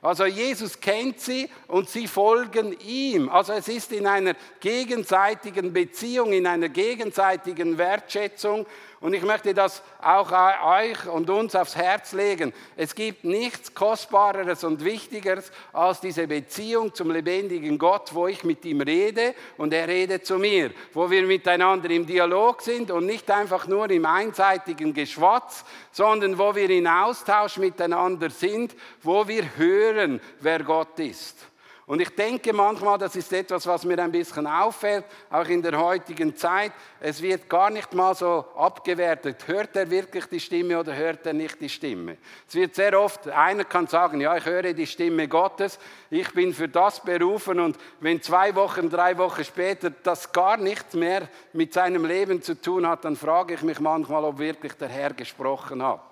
Also 0.02 0.26
Jesus 0.26 0.80
kennt 0.80 1.20
sie 1.20 1.50
und 1.68 1.90
sie 1.90 2.08
folgen 2.08 2.74
ihm. 2.80 3.28
Also 3.28 3.52
es 3.54 3.68
ist 3.68 3.92
in 3.92 4.08
einer 4.08 4.34
gegenseitigen 4.62 5.74
Beziehung, 5.74 6.32
in 6.32 6.48
einer 6.48 6.70
gegenseitigen 6.70 7.78
Wertschätzung 7.78 8.66
und 9.02 9.14
ich 9.14 9.24
möchte 9.24 9.54
das 9.54 9.82
auch 10.02 10.32
euch 10.32 11.08
und 11.08 11.30
uns 11.30 11.56
aufs 11.56 11.76
Herz 11.76 12.12
legen. 12.12 12.54
Es 12.76 12.94
gibt 12.94 13.24
nichts 13.24 13.74
Kostbareres 13.74 14.64
und 14.64 14.84
Wichtigeres 14.84 15.52
als 15.72 16.02
diese 16.02 16.28
Beziehung 16.28 16.94
zum 16.94 17.12
lebendigen 17.12 17.78
Gott, 17.78 18.14
wo 18.14 18.28
ich 18.28 18.44
mit 18.44 18.66
ihm 18.66 18.82
rede 18.82 19.36
und 19.58 19.74
er 19.74 19.88
redet 19.88 20.26
zu 20.26 20.38
mir, 20.38 20.72
wo 20.94 21.10
wir 21.10 21.24
miteinander 21.24 21.90
im 21.90 22.06
Dialog 22.06 22.62
sind 22.62 22.92
und 22.92 23.06
nicht 23.06 23.32
einfach 23.32 23.68
nur 23.68 23.90
im 23.90 24.06
einseitigen 24.06 24.94
Geschwatz, 24.94 25.64
sondern 25.92 26.38
wo 26.38 26.54
wir 26.54 26.70
in 26.70 26.88
Austausch 26.88 27.58
miteinander 27.58 28.30
sind, 28.30 28.76
wo 29.02 29.28
wir 29.28 29.58
hören, 29.58 30.20
wer 30.42 30.64
Gott 30.64 31.00
ist. 31.00 31.49
Und 31.90 32.00
ich 32.04 32.10
denke 32.10 32.54
manchmal, 32.54 33.00
das 33.00 33.16
ist 33.16 33.34
etwas, 33.34 33.66
was 33.66 33.84
mir 33.84 33.98
ein 33.98 34.12
bisschen 34.12 34.46
auffällt, 34.46 35.06
auch 35.32 35.48
in 35.48 35.64
der 35.64 35.76
heutigen 35.76 36.36
Zeit. 36.36 36.72
Es 37.00 37.20
wird 37.20 37.50
gar 37.50 37.72
nicht 37.72 37.96
mal 37.96 38.14
so 38.14 38.46
abgewertet. 38.56 39.48
Hört 39.48 39.76
er 39.76 39.90
wirklich 39.90 40.28
die 40.28 40.40
Stimme 40.40 40.80
oder 40.80 40.96
hört 40.96 41.26
er 41.26 41.34
nicht 41.34 41.60
die 41.60 41.68
Stimme? 41.68 42.18
Es 42.48 42.54
wird 42.54 42.76
sehr 42.76 43.02
oft, 43.02 43.28
einer 43.30 43.64
kann 43.64 43.88
sagen, 43.88 44.22
ja, 44.22 44.38
ich 44.38 44.46
höre 44.46 44.72
die 44.72 44.86
Stimme 44.86 45.28
Gottes, 45.28 45.80
ich 46.12 46.32
bin 46.32 46.54
für 46.54 46.68
das 46.68 47.00
berufen 47.00 47.60
und 47.60 47.76
wenn 48.02 48.22
zwei 48.22 48.54
Wochen, 48.54 48.88
drei 48.88 49.18
Wochen 49.18 49.44
später 49.44 49.90
das 49.90 50.32
gar 50.32 50.58
nichts 50.58 50.94
mehr 50.94 51.28
mit 51.54 51.74
seinem 51.74 52.06
Leben 52.06 52.44
zu 52.44 52.54
tun 52.54 52.88
hat, 52.88 53.04
dann 53.04 53.16
frage 53.16 53.56
ich 53.56 53.64
mich 53.64 53.80
manchmal, 53.80 54.26
ob 54.26 54.38
wirklich 54.38 54.74
der 54.74 54.90
Herr 54.90 55.14
gesprochen 55.16 55.82
hat. 55.82 56.09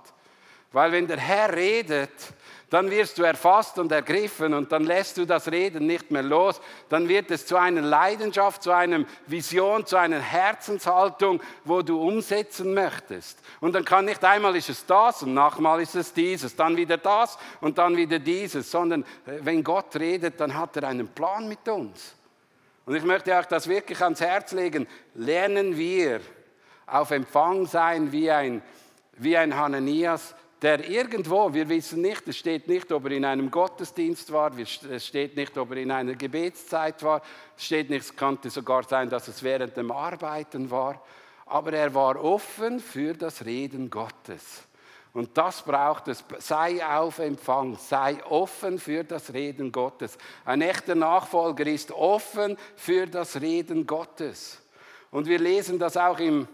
Weil 0.78 0.92
wenn 0.92 1.08
der 1.08 1.18
Herr 1.18 1.56
redet, 1.56 2.12
dann 2.70 2.92
wirst 2.92 3.18
du 3.18 3.24
erfasst 3.24 3.80
und 3.80 3.92
ergriffen 3.92 4.54
und 4.54 4.72
dann 4.72 4.84
lässt 4.84 5.18
du 5.18 5.26
das 5.26 5.52
Reden 5.52 5.88
nicht 5.88 6.12
mehr 6.12 6.22
los. 6.22 6.62
Dann 6.88 7.10
wird 7.10 7.32
es 7.32 7.48
zu 7.48 7.58
einer 7.58 7.82
Leidenschaft, 7.82 8.62
zu 8.62 8.70
einer 8.70 9.04
Vision, 9.26 9.88
zu 9.88 9.98
einer 9.98 10.20
Herzenshaltung, 10.20 11.42
wo 11.64 11.82
du 11.82 12.00
umsetzen 12.00 12.76
möchtest. 12.76 13.40
Und 13.60 13.74
dann 13.74 13.86
kann 13.86 14.06
nicht 14.06 14.24
einmal 14.24 14.56
ist 14.56 14.70
es 14.70 14.86
das 14.86 15.24
und 15.24 15.34
nachmal 15.34 15.82
ist 15.82 15.96
es 15.96 16.14
dieses, 16.14 16.56
dann 16.56 16.78
wieder 16.78 16.98
das 16.98 17.40
und 17.60 17.80
dann 17.80 17.98
wieder 17.98 18.20
dieses, 18.20 18.70
sondern 18.70 19.02
äh, 19.02 19.40
wenn 19.42 19.64
Gott 19.64 19.96
redet, 19.96 20.40
dann 20.40 20.54
hat 20.54 20.78
er 20.78 20.90
einen 20.90 21.08
Plan 21.08 21.48
mit 21.48 21.68
uns. 21.68 22.14
Und 22.86 22.94
ich 22.94 23.04
möchte 23.04 23.36
auch 23.40 23.46
das 23.46 23.68
wirklich 23.68 24.00
ans 24.04 24.22
Herz 24.22 24.52
legen. 24.52 24.86
Lernen 25.16 25.76
wir 25.76 26.22
auf 26.86 27.10
Empfang 27.10 27.66
sein 27.66 28.12
wie 28.12 28.30
ein, 28.30 28.62
wie 29.18 29.36
ein 29.36 29.56
Hananias, 29.56 30.36
der 30.62 30.90
irgendwo, 30.90 31.54
wir 31.54 31.70
wissen 31.70 32.02
nicht, 32.02 32.28
es 32.28 32.38
steht 32.38 32.68
nicht, 32.68 32.92
ob 32.92 33.06
er 33.06 33.12
in 33.12 33.26
einem 33.26 33.52
Gottesdienst 33.52 34.32
war, 34.32 34.52
es 34.58 35.06
steht 35.06 35.36
nicht, 35.36 35.58
ob 35.58 35.72
er 35.72 35.78
in 35.78 35.92
einer 35.92 36.16
Gebetszeit 36.16 37.04
war, 37.04 37.22
es 37.56 37.66
steht 37.66 37.90
nicht, 37.90 38.02
es 38.02 38.16
könnte 38.16 38.50
sogar 38.50 38.84
sein, 38.84 39.10
dass 39.10 39.28
es 39.28 39.44
während 39.44 39.78
dem 39.78 39.92
Arbeiten 39.92 40.72
war, 40.72 41.02
aber 41.46 41.74
er 41.74 41.94
war 41.94 42.22
offen 42.24 42.80
für 42.80 43.14
das 43.14 43.46
Reden 43.46 43.90
Gottes. 43.90 44.64
Und 45.14 45.36
das 45.36 45.64
braucht 45.64 46.10
es. 46.10 46.24
Sei 46.40 46.86
auf 46.86 47.18
Empfang, 47.20 47.76
sei 47.78 48.24
offen 48.26 48.78
für 48.78 49.04
das 49.04 49.34
Reden 49.34 49.72
Gottes. 49.72 50.18
Ein 50.46 50.62
echter 50.62 50.94
Nachfolger 50.94 51.66
ist 51.66 51.92
offen 51.92 52.56
für 52.76 53.08
das 53.08 53.42
Reden 53.42 53.88
Gottes. 53.88 54.62
Und 55.10 55.26
wir 55.26 55.40
lesen 55.40 55.80
das 55.80 55.98
auch 55.98 56.20
im 56.20 56.48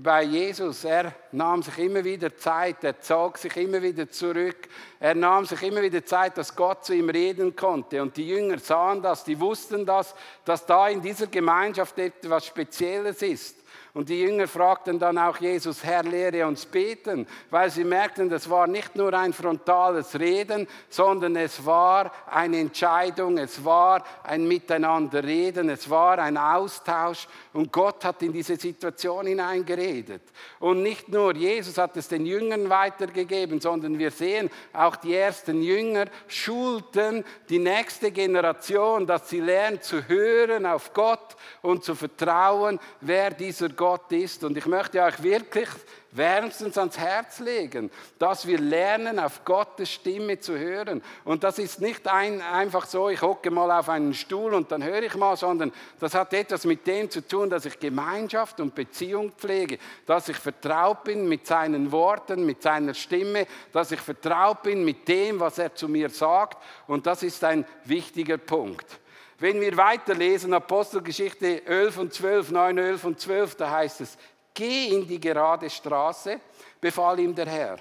bei 0.00 0.22
Jesus. 0.22 0.84
Er 0.84 1.14
nahm 1.32 1.62
sich 1.62 1.78
immer 1.78 2.04
wieder 2.04 2.34
Zeit, 2.36 2.82
er 2.84 3.00
zog 3.00 3.38
sich 3.38 3.56
immer 3.56 3.82
wieder 3.82 4.08
zurück. 4.10 4.68
Er 4.98 5.14
nahm 5.14 5.44
sich 5.44 5.62
immer 5.62 5.82
wieder 5.82 6.04
Zeit, 6.04 6.38
dass 6.38 6.54
Gott 6.54 6.84
zu 6.84 6.94
ihm 6.94 7.10
reden 7.10 7.54
konnte. 7.54 8.00
Und 8.00 8.16
die 8.16 8.28
Jünger 8.28 8.58
sahen 8.58 9.02
das, 9.02 9.24
die 9.24 9.38
wussten 9.38 9.84
das, 9.84 10.14
dass 10.44 10.64
da 10.64 10.88
in 10.88 11.02
dieser 11.02 11.26
Gemeinschaft 11.26 11.98
etwas 11.98 12.46
Spezielles 12.46 13.22
ist. 13.22 13.61
Und 13.94 14.08
die 14.08 14.20
Jünger 14.20 14.48
fragten 14.48 14.98
dann 14.98 15.18
auch 15.18 15.36
Jesus, 15.36 15.84
Herr, 15.84 16.02
lehre 16.02 16.46
uns 16.46 16.64
beten, 16.64 17.26
weil 17.50 17.68
sie 17.68 17.84
merkten, 17.84 18.30
das 18.30 18.48
war 18.48 18.66
nicht 18.66 18.96
nur 18.96 19.12
ein 19.12 19.34
frontales 19.34 20.18
Reden, 20.18 20.66
sondern 20.88 21.36
es 21.36 21.66
war 21.66 22.10
eine 22.26 22.58
Entscheidung, 22.58 23.36
es 23.36 23.62
war 23.62 24.02
ein 24.24 24.48
Miteinanderreden, 24.48 25.68
es 25.68 25.90
war 25.90 26.18
ein 26.18 26.38
Austausch 26.38 27.28
und 27.52 27.70
Gott 27.70 28.02
hat 28.06 28.22
in 28.22 28.32
diese 28.32 28.56
Situation 28.56 29.26
hineingeredet. 29.26 30.22
Und 30.58 30.82
nicht 30.82 31.10
nur 31.10 31.34
Jesus 31.34 31.76
hat 31.76 31.94
es 31.98 32.08
den 32.08 32.24
Jüngern 32.24 32.70
weitergegeben, 32.70 33.60
sondern 33.60 33.98
wir 33.98 34.10
sehen, 34.10 34.48
auch 34.72 34.96
die 34.96 35.14
ersten 35.14 35.60
Jünger 35.60 36.06
schulten 36.28 37.24
die 37.50 37.58
nächste 37.58 38.10
Generation, 38.10 39.06
dass 39.06 39.28
sie 39.28 39.40
lernt 39.40 39.84
zu 39.84 40.08
hören 40.08 40.64
auf 40.64 40.94
Gott 40.94 41.36
und 41.60 41.84
zu 41.84 41.94
vertrauen, 41.94 42.80
wer 43.02 43.30
dieser 43.30 43.68
Gott 43.68 43.81
Gott 43.82 44.12
ist. 44.12 44.44
Und 44.44 44.56
ich 44.56 44.66
möchte 44.66 45.02
euch 45.02 45.20
wirklich 45.24 45.68
wärmstens 46.12 46.78
ans 46.78 46.98
Herz 46.98 47.40
legen, 47.40 47.90
dass 48.16 48.46
wir 48.46 48.60
lernen, 48.60 49.18
auf 49.18 49.44
Gottes 49.44 49.90
Stimme 49.90 50.38
zu 50.38 50.56
hören. 50.56 51.02
Und 51.24 51.42
das 51.42 51.58
ist 51.58 51.80
nicht 51.80 52.06
ein, 52.06 52.40
einfach 52.42 52.86
so, 52.86 53.08
ich 53.08 53.20
hocke 53.20 53.50
mal 53.50 53.76
auf 53.76 53.88
einen 53.88 54.14
Stuhl 54.14 54.54
und 54.54 54.70
dann 54.70 54.84
höre 54.84 55.02
ich 55.02 55.16
mal, 55.16 55.36
sondern 55.36 55.72
das 55.98 56.14
hat 56.14 56.32
etwas 56.32 56.64
mit 56.64 56.86
dem 56.86 57.10
zu 57.10 57.26
tun, 57.26 57.50
dass 57.50 57.64
ich 57.64 57.80
Gemeinschaft 57.80 58.60
und 58.60 58.72
Beziehung 58.72 59.32
pflege, 59.32 59.80
dass 60.06 60.28
ich 60.28 60.36
vertraut 60.36 61.02
bin 61.02 61.28
mit 61.28 61.44
seinen 61.44 61.90
Worten, 61.90 62.46
mit 62.46 62.62
seiner 62.62 62.94
Stimme, 62.94 63.48
dass 63.72 63.90
ich 63.90 64.00
vertraut 64.00 64.62
bin 64.62 64.84
mit 64.84 65.08
dem, 65.08 65.40
was 65.40 65.58
er 65.58 65.74
zu 65.74 65.88
mir 65.88 66.08
sagt. 66.08 66.62
Und 66.86 67.04
das 67.04 67.24
ist 67.24 67.42
ein 67.42 67.66
wichtiger 67.84 68.38
Punkt. 68.38 69.01
Wenn 69.42 69.60
wir 69.60 69.76
weiterlesen, 69.76 70.54
Apostelgeschichte 70.54 71.66
11 71.66 71.98
und 71.98 72.14
12, 72.14 72.52
9, 72.52 72.78
11 72.78 73.04
und 73.04 73.18
12, 73.18 73.56
da 73.56 73.72
heißt 73.72 74.02
es, 74.02 74.16
geh 74.54 74.90
in 74.90 75.04
die 75.04 75.18
gerade 75.18 75.68
Straße, 75.68 76.38
befahl 76.80 77.18
ihm 77.18 77.34
der 77.34 77.46
Herr, 77.46 77.78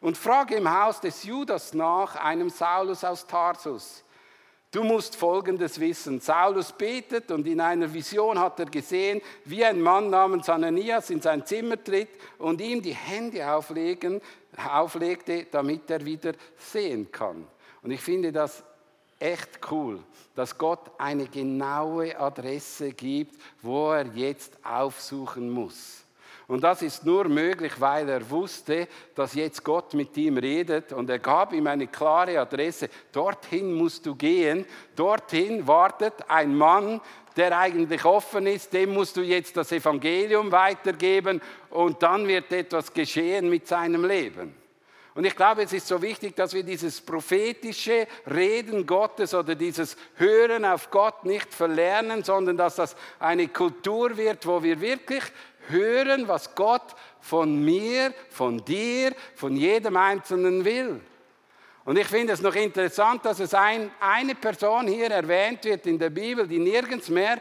und 0.00 0.16
frage 0.16 0.54
im 0.54 0.66
Haus 0.66 1.02
des 1.02 1.22
Judas 1.24 1.74
nach 1.74 2.16
einem 2.16 2.48
Saulus 2.48 3.04
aus 3.04 3.26
Tarsus. 3.26 4.02
Du 4.70 4.82
musst 4.82 5.14
Folgendes 5.14 5.78
wissen. 5.78 6.20
Saulus 6.20 6.72
betet 6.72 7.30
und 7.30 7.46
in 7.46 7.60
einer 7.60 7.92
Vision 7.92 8.38
hat 8.38 8.58
er 8.58 8.66
gesehen, 8.70 9.20
wie 9.44 9.62
ein 9.62 9.82
Mann 9.82 10.08
namens 10.08 10.48
Ananias 10.48 11.10
in 11.10 11.20
sein 11.20 11.44
Zimmer 11.44 11.84
tritt 11.84 12.08
und 12.38 12.62
ihm 12.62 12.80
die 12.80 12.94
Hände 12.94 13.46
auflegen, 13.46 14.22
auflegte, 14.72 15.48
damit 15.50 15.90
er 15.90 16.02
wieder 16.02 16.32
sehen 16.56 17.12
kann. 17.12 17.46
Und 17.82 17.90
ich 17.90 18.00
finde 18.00 18.32
das 18.32 18.64
echt 19.18 19.60
cool, 19.70 20.00
dass 20.34 20.56
Gott 20.56 20.90
eine 20.98 21.26
genaue 21.26 22.18
Adresse 22.18 22.92
gibt, 22.92 23.40
wo 23.62 23.92
er 23.92 24.06
jetzt 24.14 24.56
aufsuchen 24.64 25.50
muss. 25.50 26.04
Und 26.46 26.62
das 26.62 26.82
ist 26.82 27.06
nur 27.06 27.28
möglich, 27.28 27.72
weil 27.78 28.08
er 28.08 28.28
wusste, 28.28 28.86
dass 29.14 29.34
jetzt 29.34 29.64
Gott 29.64 29.94
mit 29.94 30.14
ihm 30.16 30.36
redet 30.36 30.92
und 30.92 31.08
er 31.08 31.18
gab 31.18 31.54
ihm 31.54 31.66
eine 31.66 31.86
klare 31.86 32.38
Adresse. 32.38 32.90
Dorthin 33.12 33.72
musst 33.72 34.04
du 34.04 34.14
gehen. 34.14 34.66
Dorthin 34.94 35.66
wartet 35.66 36.14
ein 36.28 36.54
Mann, 36.54 37.00
der 37.36 37.58
eigentlich 37.58 38.04
offen 38.04 38.46
ist. 38.46 38.72
Dem 38.74 38.92
musst 38.92 39.16
du 39.16 39.22
jetzt 39.22 39.56
das 39.56 39.72
Evangelium 39.72 40.52
weitergeben 40.52 41.40
und 41.70 42.02
dann 42.02 42.28
wird 42.28 42.52
etwas 42.52 42.92
geschehen 42.92 43.48
mit 43.48 43.66
seinem 43.66 44.04
Leben. 44.04 44.63
Und 45.14 45.24
ich 45.24 45.36
glaube, 45.36 45.62
es 45.62 45.72
ist 45.72 45.86
so 45.86 46.02
wichtig, 46.02 46.34
dass 46.34 46.54
wir 46.54 46.64
dieses 46.64 47.00
prophetische 47.00 48.08
Reden 48.26 48.84
Gottes 48.84 49.32
oder 49.32 49.54
dieses 49.54 49.96
Hören 50.16 50.64
auf 50.64 50.90
Gott 50.90 51.24
nicht 51.24 51.54
verlernen, 51.54 52.24
sondern 52.24 52.56
dass 52.56 52.76
das 52.76 52.96
eine 53.20 53.46
Kultur 53.46 54.16
wird, 54.16 54.44
wo 54.44 54.60
wir 54.60 54.80
wirklich 54.80 55.22
hören, 55.68 56.26
was 56.26 56.54
Gott 56.56 56.96
von 57.20 57.64
mir, 57.64 58.12
von 58.30 58.64
dir, 58.64 59.14
von 59.36 59.56
jedem 59.56 59.96
Einzelnen 59.96 60.64
will. 60.64 61.00
Und 61.84 61.98
ich 61.98 62.06
finde 62.06 62.32
es 62.32 62.40
noch 62.40 62.54
interessant, 62.54 63.24
dass 63.24 63.40
es 63.40 63.54
ein, 63.54 63.90
eine 64.00 64.34
Person 64.34 64.88
hier 64.88 65.10
erwähnt 65.10 65.64
wird 65.64 65.86
in 65.86 65.98
der 65.98 66.10
Bibel, 66.10 66.48
die 66.48 66.58
nirgends 66.58 67.08
mehr 67.08 67.38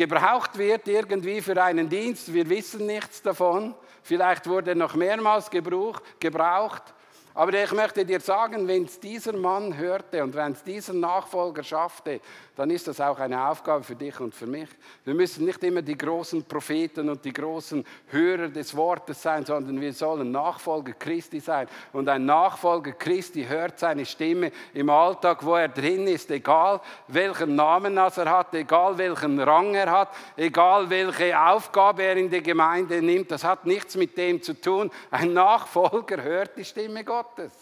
gebraucht 0.00 0.56
wird 0.56 0.88
irgendwie 0.88 1.42
für 1.42 1.62
einen 1.62 1.90
Dienst. 1.90 2.32
Wir 2.32 2.48
wissen 2.48 2.86
nichts 2.86 3.20
davon. 3.20 3.74
Vielleicht 4.02 4.46
wurde 4.46 4.70
er 4.70 4.74
noch 4.74 4.94
mehrmals 4.94 5.50
gebraucht. 5.50 6.94
Aber 7.34 7.52
ich 7.52 7.70
möchte 7.72 8.06
dir 8.06 8.18
sagen, 8.18 8.66
wenn 8.66 8.84
es 8.84 8.98
dieser 8.98 9.34
Mann 9.34 9.76
hörte 9.76 10.24
und 10.24 10.34
wenn 10.34 10.52
es 10.52 10.64
dieser 10.64 10.94
Nachfolger 10.94 11.62
schaffte, 11.62 12.22
dann 12.60 12.68
ist 12.68 12.86
das 12.86 13.00
auch 13.00 13.18
eine 13.18 13.48
Aufgabe 13.48 13.82
für 13.82 13.96
dich 13.96 14.20
und 14.20 14.34
für 14.34 14.46
mich. 14.46 14.68
Wir 15.06 15.14
müssen 15.14 15.46
nicht 15.46 15.64
immer 15.64 15.80
die 15.80 15.96
großen 15.96 16.44
Propheten 16.44 17.08
und 17.08 17.24
die 17.24 17.32
großen 17.32 17.82
Hörer 18.08 18.48
des 18.48 18.76
Wortes 18.76 19.22
sein, 19.22 19.46
sondern 19.46 19.80
wir 19.80 19.94
sollen 19.94 20.30
Nachfolger 20.30 20.92
Christi 20.92 21.40
sein. 21.40 21.68
Und 21.94 22.06
ein 22.10 22.26
Nachfolger 22.26 22.92
Christi 22.92 23.46
hört 23.46 23.78
seine 23.78 24.04
Stimme 24.04 24.52
im 24.74 24.90
Alltag, 24.90 25.42
wo 25.42 25.54
er 25.54 25.68
drin 25.68 26.06
ist, 26.06 26.30
egal 26.30 26.82
welchen 27.08 27.54
Namen 27.54 27.96
er 27.96 28.30
hat, 28.30 28.52
egal 28.52 28.98
welchen 28.98 29.40
Rang 29.40 29.74
er 29.74 29.90
hat, 29.90 30.10
egal 30.36 30.90
welche 30.90 31.40
Aufgabe 31.40 32.02
er 32.02 32.18
in 32.18 32.28
der 32.28 32.42
Gemeinde 32.42 33.00
nimmt. 33.00 33.30
Das 33.30 33.42
hat 33.42 33.64
nichts 33.64 33.96
mit 33.96 34.18
dem 34.18 34.42
zu 34.42 34.52
tun. 34.52 34.90
Ein 35.10 35.32
Nachfolger 35.32 36.22
hört 36.22 36.58
die 36.58 36.64
Stimme 36.66 37.04
Gottes. 37.04 37.52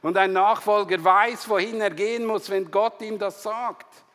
Und 0.00 0.16
ein 0.16 0.32
Nachfolger 0.32 1.04
weiß, 1.04 1.50
wohin 1.50 1.82
er 1.82 1.90
gehen 1.90 2.24
muss, 2.24 2.48
wenn 2.48 2.70
Gott 2.70 3.02
ihm 3.02 3.18
das 3.18 3.42
sagt. 3.42 4.07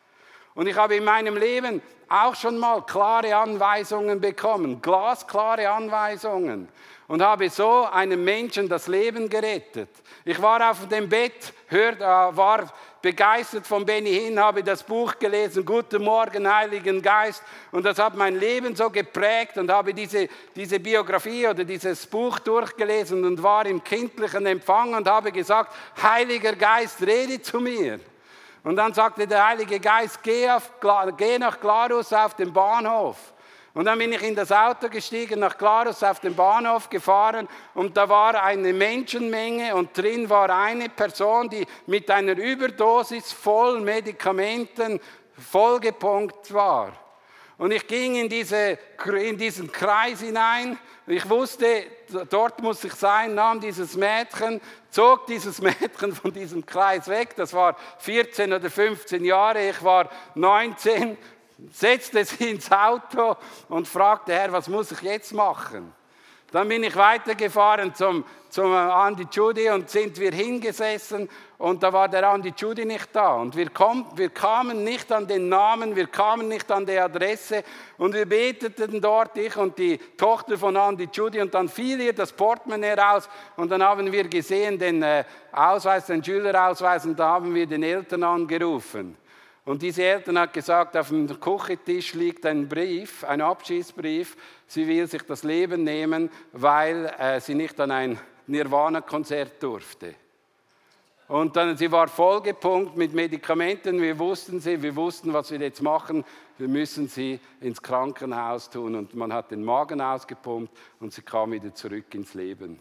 Und 0.54 0.68
ich 0.68 0.76
habe 0.76 0.96
in 0.96 1.04
meinem 1.04 1.36
Leben 1.36 1.82
auch 2.08 2.34
schon 2.36 2.58
mal 2.58 2.82
klare 2.82 3.34
Anweisungen 3.34 4.20
bekommen, 4.20 4.80
glasklare 4.80 5.68
Anweisungen. 5.68 6.68
Und 7.06 7.20
habe 7.20 7.50
so 7.50 7.84
einem 7.84 8.24
Menschen 8.24 8.68
das 8.68 8.86
Leben 8.86 9.28
gerettet. 9.28 9.90
Ich 10.24 10.40
war 10.40 10.70
auf 10.70 10.88
dem 10.88 11.06
Bett, 11.08 11.52
hört, 11.66 12.00
äh, 12.00 12.04
war 12.04 12.72
begeistert 13.02 13.66
von 13.66 13.84
Benny 13.84 14.14
Hinn, 14.14 14.40
habe 14.40 14.62
das 14.62 14.82
Buch 14.82 15.18
gelesen, 15.18 15.66
Guten 15.66 16.02
Morgen, 16.02 16.50
Heiligen 16.50 17.02
Geist. 17.02 17.42
Und 17.70 17.84
das 17.84 17.98
hat 17.98 18.16
mein 18.16 18.36
Leben 18.36 18.74
so 18.74 18.88
geprägt 18.88 19.58
und 19.58 19.70
habe 19.70 19.92
diese, 19.92 20.26
diese 20.56 20.80
Biografie 20.80 21.46
oder 21.46 21.64
dieses 21.64 22.06
Buch 22.06 22.38
durchgelesen 22.38 23.22
und 23.22 23.42
war 23.42 23.66
im 23.66 23.84
kindlichen 23.84 24.46
Empfang 24.46 24.94
und 24.94 25.06
habe 25.06 25.30
gesagt, 25.30 25.74
Heiliger 26.02 26.54
Geist, 26.54 27.02
rede 27.02 27.42
zu 27.42 27.60
mir. 27.60 28.00
Und 28.64 28.76
dann 28.76 28.94
sagte 28.94 29.26
der 29.26 29.46
Heilige 29.46 29.78
Geist, 29.78 30.22
geh, 30.22 30.50
auf, 30.50 30.72
geh 31.16 31.38
nach 31.38 31.60
Glarus 31.60 32.12
auf 32.12 32.34
den 32.34 32.52
Bahnhof. 32.52 33.34
Und 33.74 33.84
dann 33.84 33.98
bin 33.98 34.12
ich 34.12 34.22
in 34.22 34.34
das 34.34 34.52
Auto 34.52 34.88
gestiegen, 34.88 35.40
nach 35.40 35.58
Glarus 35.58 36.02
auf 36.02 36.20
den 36.20 36.34
Bahnhof 36.34 36.88
gefahren 36.88 37.48
und 37.74 37.96
da 37.96 38.08
war 38.08 38.42
eine 38.42 38.72
Menschenmenge 38.72 39.74
und 39.74 39.98
drin 39.98 40.30
war 40.30 40.48
eine 40.48 40.88
Person, 40.88 41.50
die 41.50 41.66
mit 41.86 42.08
einer 42.08 42.38
Überdosis 42.38 43.32
voll 43.32 43.80
Medikamenten 43.80 45.00
vollgepumpt 45.36 46.54
war. 46.54 46.92
Und 47.56 47.72
ich 47.72 47.86
ging 47.86 48.16
in, 48.16 48.28
diese, 48.28 48.78
in 49.06 49.38
diesen 49.38 49.70
Kreis 49.70 50.20
hinein. 50.20 50.78
Ich 51.06 51.28
wusste, 51.28 51.84
dort 52.30 52.60
muss 52.60 52.82
ich 52.82 52.94
sein, 52.94 53.34
nahm 53.34 53.60
dieses 53.60 53.96
Mädchen, 53.96 54.60
zog 54.90 55.26
dieses 55.26 55.60
Mädchen 55.62 56.12
von 56.12 56.32
diesem 56.32 56.66
Kreis 56.66 57.06
weg. 57.08 57.36
Das 57.36 57.52
war 57.52 57.76
14 57.98 58.52
oder 58.52 58.70
15 58.70 59.24
Jahre. 59.24 59.68
Ich 59.68 59.82
war 59.84 60.10
19, 60.34 61.16
setzte 61.70 62.24
sie 62.24 62.50
ins 62.50 62.70
Auto 62.72 63.36
und 63.68 63.86
fragte, 63.86 64.32
Herr, 64.32 64.52
was 64.52 64.68
muss 64.68 64.90
ich 64.90 65.02
jetzt 65.02 65.32
machen? 65.32 65.92
Dann 66.54 66.68
bin 66.68 66.84
ich 66.84 66.94
weitergefahren 66.94 67.92
zum, 67.96 68.24
zum 68.48 68.72
Andi 68.72 69.26
Judy 69.28 69.70
und 69.70 69.90
sind 69.90 70.16
wir 70.20 70.30
hingesessen 70.30 71.28
und 71.58 71.82
da 71.82 71.92
war 71.92 72.08
der 72.08 72.28
Andi 72.28 72.54
Judy 72.56 72.84
nicht 72.84 73.08
da. 73.12 73.34
Und 73.34 73.56
wir, 73.56 73.70
kom, 73.70 74.06
wir 74.14 74.28
kamen 74.28 74.84
nicht 74.84 75.10
an 75.10 75.26
den 75.26 75.48
Namen, 75.48 75.96
wir 75.96 76.06
kamen 76.06 76.46
nicht 76.46 76.70
an 76.70 76.86
die 76.86 76.96
Adresse 76.96 77.64
und 77.98 78.14
wir 78.14 78.24
beteten 78.24 79.00
dort, 79.00 79.36
ich 79.36 79.56
und 79.56 79.76
die 79.76 79.98
Tochter 80.16 80.56
von 80.56 80.76
Andi 80.76 81.08
Judy 81.12 81.40
und 81.40 81.52
dann 81.52 81.68
fiel 81.68 82.00
ihr 82.00 82.12
das 82.12 82.32
Portemonnaie 82.32 82.94
raus 82.94 83.28
und 83.56 83.68
dann 83.72 83.82
haben 83.82 84.12
wir 84.12 84.28
gesehen 84.28 84.78
den 84.78 85.02
äh, 85.02 85.24
Ausweis, 85.50 86.06
den 86.06 86.22
Schülerausweis 86.22 87.04
und 87.04 87.18
da 87.18 87.30
haben 87.30 87.52
wir 87.52 87.66
den 87.66 87.82
Eltern 87.82 88.22
angerufen. 88.22 89.16
Und 89.64 89.80
diese 89.80 90.02
Eltern 90.02 90.38
hat 90.38 90.52
gesagt, 90.52 90.96
auf 90.96 91.08
dem 91.08 91.40
Küchentisch 91.40 92.12
liegt 92.12 92.44
ein 92.44 92.68
Brief, 92.68 93.24
ein 93.24 93.40
Abschiedsbrief. 93.40 94.36
Sie 94.66 94.86
will 94.86 95.06
sich 95.06 95.22
das 95.22 95.42
Leben 95.42 95.84
nehmen, 95.84 96.30
weil 96.52 97.06
äh, 97.18 97.40
sie 97.40 97.54
nicht 97.54 97.80
an 97.80 97.90
ein 97.90 98.18
Nirvana-Konzert 98.46 99.62
durfte. 99.62 100.14
Und 101.28 101.56
dann, 101.56 101.76
sie 101.78 101.90
war 101.90 102.08
vollgepumpt 102.08 102.96
mit 102.98 103.14
Medikamenten. 103.14 104.02
Wir 104.02 104.18
wussten 104.18 104.60
sie, 104.60 104.82
wir 104.82 104.94
wussten, 104.94 105.32
was 105.32 105.50
wir 105.50 105.58
jetzt 105.58 105.80
machen. 105.80 106.24
Wir 106.58 106.68
müssen 106.68 107.08
sie 107.08 107.40
ins 107.62 107.80
Krankenhaus 107.80 108.68
tun. 108.68 108.94
Und 108.94 109.14
man 109.14 109.32
hat 109.32 109.50
den 109.50 109.64
Magen 109.64 110.02
ausgepumpt 110.02 110.76
und 111.00 111.14
sie 111.14 111.22
kam 111.22 111.52
wieder 111.52 111.74
zurück 111.74 112.14
ins 112.14 112.34
Leben. 112.34 112.78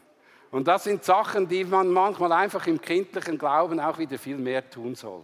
Und 0.52 0.68
das 0.68 0.84
sind 0.84 1.06
Sachen, 1.06 1.48
die 1.48 1.64
man 1.64 1.88
manchmal 1.88 2.34
einfach 2.34 2.68
im 2.68 2.82
kindlichen 2.82 3.38
Glauben 3.38 3.80
auch 3.80 3.98
wieder 3.98 4.20
viel 4.20 4.38
mehr 4.38 4.70
tun 4.70 4.96
soll. 4.96 5.24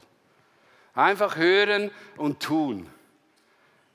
Einfach 0.99 1.37
hören 1.37 1.91
und 2.17 2.41
tun. 2.41 2.85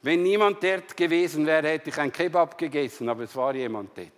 Wenn 0.00 0.22
niemand 0.22 0.62
dort 0.62 0.96
gewesen 0.96 1.44
wäre, 1.44 1.68
hätte 1.68 1.90
ich 1.90 1.98
ein 1.98 2.10
Kebab 2.10 2.56
gegessen, 2.56 3.10
aber 3.10 3.24
es 3.24 3.36
war 3.36 3.54
jemand 3.54 3.90
dort. 3.94 4.08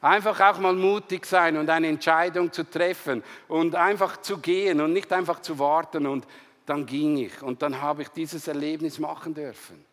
Einfach 0.00 0.38
auch 0.40 0.60
mal 0.60 0.72
mutig 0.72 1.26
sein 1.26 1.56
und 1.56 1.68
eine 1.68 1.88
Entscheidung 1.88 2.52
zu 2.52 2.62
treffen 2.62 3.24
und 3.48 3.74
einfach 3.74 4.20
zu 4.20 4.38
gehen 4.38 4.80
und 4.80 4.92
nicht 4.92 5.12
einfach 5.12 5.40
zu 5.40 5.58
warten. 5.58 6.06
Und 6.06 6.28
dann 6.64 6.86
ging 6.86 7.16
ich 7.16 7.42
und 7.42 7.60
dann 7.62 7.82
habe 7.82 8.02
ich 8.02 8.08
dieses 8.10 8.46
Erlebnis 8.46 9.00
machen 9.00 9.34
dürfen. 9.34 9.84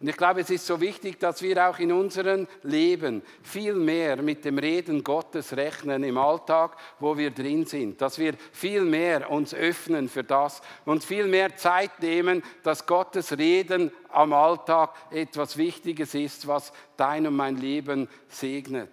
Und 0.00 0.08
ich 0.08 0.16
glaube, 0.16 0.40
es 0.40 0.48
ist 0.48 0.66
so 0.66 0.80
wichtig, 0.80 1.20
dass 1.20 1.42
wir 1.42 1.68
auch 1.68 1.78
in 1.78 1.92
unserem 1.92 2.48
Leben 2.62 3.20
viel 3.42 3.74
mehr 3.74 4.22
mit 4.22 4.46
dem 4.46 4.56
Reden 4.56 5.04
Gottes 5.04 5.54
rechnen 5.54 6.02
im 6.04 6.16
Alltag, 6.16 6.78
wo 7.00 7.18
wir 7.18 7.30
drin 7.30 7.66
sind. 7.66 8.00
Dass 8.00 8.18
wir 8.18 8.32
viel 8.50 8.80
mehr 8.80 9.30
uns 9.30 9.52
öffnen 9.52 10.08
für 10.08 10.24
das 10.24 10.62
und 10.86 11.04
viel 11.04 11.26
mehr 11.26 11.54
Zeit 11.54 12.00
nehmen, 12.00 12.42
dass 12.62 12.86
Gottes 12.86 13.36
Reden 13.36 13.92
am 14.08 14.32
Alltag 14.32 14.94
etwas 15.10 15.58
Wichtiges 15.58 16.14
ist, 16.14 16.46
was 16.46 16.72
dein 16.96 17.26
und 17.26 17.36
mein 17.36 17.58
Leben 17.58 18.08
segnet. 18.30 18.88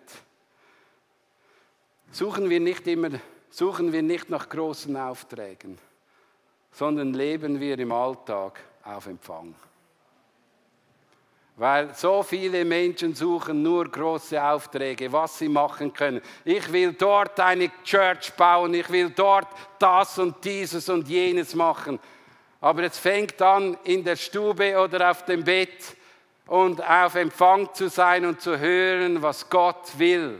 Suchen 2.12 2.50
wir 2.50 2.60
nicht 2.60 2.86
immer, 2.86 3.12
suchen 3.50 3.94
wir 3.94 4.02
nicht 4.02 4.30
nach 4.30 4.50
großen 4.50 4.98
Aufträgen, 4.98 5.78
sondern 6.74 7.14
leben 7.14 7.62
wir 7.62 7.80
im 7.80 7.94
Alltag 7.94 8.60
auf 8.84 9.08
Empfang. 9.08 9.56
Weil 11.60 11.92
so 11.96 12.22
viele 12.22 12.64
Menschen 12.64 13.16
suchen 13.16 13.64
nur 13.64 13.90
große 13.90 14.42
Aufträge, 14.42 15.12
was 15.12 15.40
sie 15.40 15.50
machen 15.50 15.92
können. 15.92 16.22
Ich 16.46 16.72
will 16.72 16.94
dort 16.94 17.40
eine 17.40 17.72
Church 17.84 18.32
bauen, 18.34 18.76
ich 18.76 18.88
will 18.92 19.10
dort 19.10 19.48
das 19.80 20.20
und 20.20 20.36
dieses 20.46 20.88
und 20.88 21.08
jenes 21.08 21.56
machen. 21.56 22.00
Aber 22.62 22.84
es 22.84 23.00
fängt 23.00 23.42
an 23.42 23.76
in 23.86 24.04
der 24.04 24.16
Stube 24.16 24.78
oder 24.80 25.10
auf 25.10 25.26
dem 25.26 25.44
Bett 25.44 25.96
und 26.46 26.80
auf 26.88 27.16
Empfang 27.16 27.74
zu 27.74 27.90
sein 27.90 28.28
und 28.28 28.40
zu 28.40 28.60
hören, 28.60 29.20
was 29.24 29.50
Gott 29.50 29.98
will. 29.98 30.40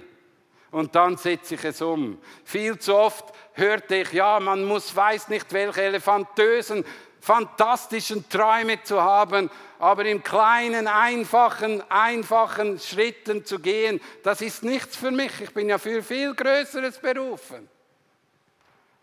Und 0.70 0.94
dann 0.94 1.18
setze 1.18 1.56
ich 1.56 1.64
es 1.64 1.82
um. 1.82 2.20
Viel 2.44 2.78
zu 2.78 2.96
oft 2.96 3.34
hörte 3.54 3.96
ich, 3.96 4.14
ja, 4.14 4.40
man 4.40 4.64
muss 4.66 4.96
weiß 4.96 5.30
nicht 5.30 5.52
welche 5.52 5.82
elefantösen 5.82 6.86
fantastischen 7.20 8.28
Träume 8.30 8.82
zu 8.84 9.02
haben, 9.02 9.50
aber 9.80 10.06
im 10.06 10.24
kleinen, 10.24 10.88
einfachen, 10.88 11.84
einfachen 11.90 12.80
Schritten 12.80 13.46
zu 13.46 13.60
gehen, 13.60 14.02
das 14.24 14.42
ist 14.42 14.64
nichts 14.64 14.96
für 14.96 15.12
mich. 15.12 15.32
Ich 15.42 15.54
bin 15.54 15.70
ja 15.70 15.78
für 15.78 16.02
viel 16.02 16.34
Größeres 16.34 17.00
berufen. 17.00 17.70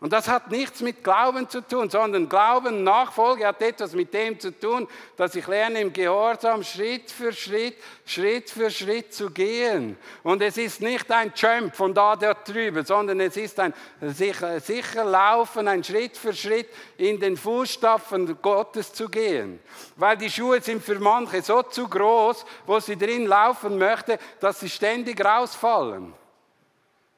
Und 0.05 0.13
das 0.13 0.27
hat 0.27 0.51
nichts 0.51 0.81
mit 0.81 1.03
Glauben 1.03 1.49
zu 1.49 1.61
tun, 1.61 1.89
sondern 1.89 2.29
Glauben, 2.29 2.83
Nachfolge 2.83 3.47
hat 3.47 3.59
etwas 3.59 3.93
mit 3.93 4.13
dem 4.13 4.39
zu 4.39 4.51
tun, 4.51 4.87
dass 5.17 5.33
ich 5.35 5.47
lerne 5.47 5.81
im 5.81 5.91
Gehorsam 5.91 6.61
Schritt 6.63 7.09
für 7.09 7.33
Schritt, 7.33 7.75
Schritt 8.05 8.51
für 8.51 8.69
Schritt 8.69 9.15
zu 9.15 9.31
gehen. 9.31 9.97
Und 10.21 10.43
es 10.43 10.57
ist 10.57 10.79
nicht 10.79 11.11
ein 11.11 11.33
Jump 11.35 11.75
von 11.75 11.91
da 11.91 12.15
dort 12.15 12.47
drüber, 12.47 12.85
sondern 12.85 13.19
es 13.19 13.35
ist 13.35 13.59
ein 13.59 13.73
sicher, 13.99 14.59
sicher 14.59 15.05
Laufen, 15.05 15.67
ein 15.67 15.83
Schritt 15.83 16.15
für 16.17 16.35
Schritt 16.35 16.69
in 16.97 17.19
den 17.19 17.35
Fußstapfen 17.35 18.39
Gottes 18.43 18.93
zu 18.93 19.09
gehen. 19.09 19.59
Weil 19.95 20.17
die 20.17 20.29
Schuhe 20.29 20.61
sind 20.61 20.83
für 20.83 20.99
manche 20.99 21.41
so 21.41 21.63
zu 21.63 21.87
groß, 21.87 22.45
wo 22.67 22.79
sie 22.79 22.95
drin 22.95 23.25
laufen 23.25 23.79
möchte, 23.79 24.19
dass 24.39 24.59
sie 24.59 24.69
ständig 24.69 25.25
rausfallen. 25.25 26.13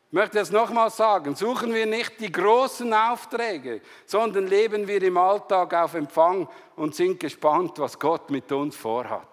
Ich 0.10 0.14
möchte 0.14 0.40
es 0.40 0.52
nochmal 0.52 0.90
sagen, 0.90 1.36
suchen 1.36 1.74
wir 1.74 1.86
nicht 1.86 2.22
die 2.22 2.32
großen 2.32 2.94
Aufträge, 2.94 3.82
sondern 4.06 4.48
leben 4.48 4.88
wir 4.88 5.04
im 5.04 5.18
Alltag 5.18 5.74
auf 5.74 5.96
Empfang 5.96 6.48
und 6.78 6.96
sind 6.96 7.20
gespannt, 7.20 7.78
was 7.78 8.00
Gott 8.00 8.30
mit 8.30 8.50
uns 8.54 8.78
vorhat. 8.78 9.28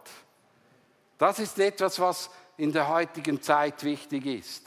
Das 1.16 1.38
ist 1.38 1.60
etwas, 1.60 2.00
was 2.00 2.28
in 2.56 2.72
der 2.72 2.88
heutigen 2.88 3.40
Zeit 3.40 3.84
wichtig 3.84 4.26
ist. 4.26 4.66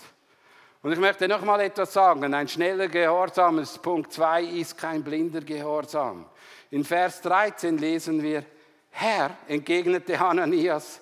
Und 0.81 0.93
ich 0.93 0.99
möchte 0.99 1.27
nochmal 1.27 1.59
etwas 1.59 1.91
sagen. 1.91 2.33
Ein 2.33 2.47
schneller 2.47 2.87
Gehorsam, 2.87 3.59
ist 3.59 3.81
Punkt 3.81 4.13
2, 4.13 4.43
ist 4.43 4.77
kein 4.77 5.03
blinder 5.03 5.41
Gehorsam. 5.41 6.25
In 6.71 6.85
Vers 6.85 7.21
13 7.21 7.77
lesen 7.77 8.23
wir, 8.23 8.45
Herr, 8.91 9.31
entgegnete 9.49 10.17
Hananias, 10.17 11.01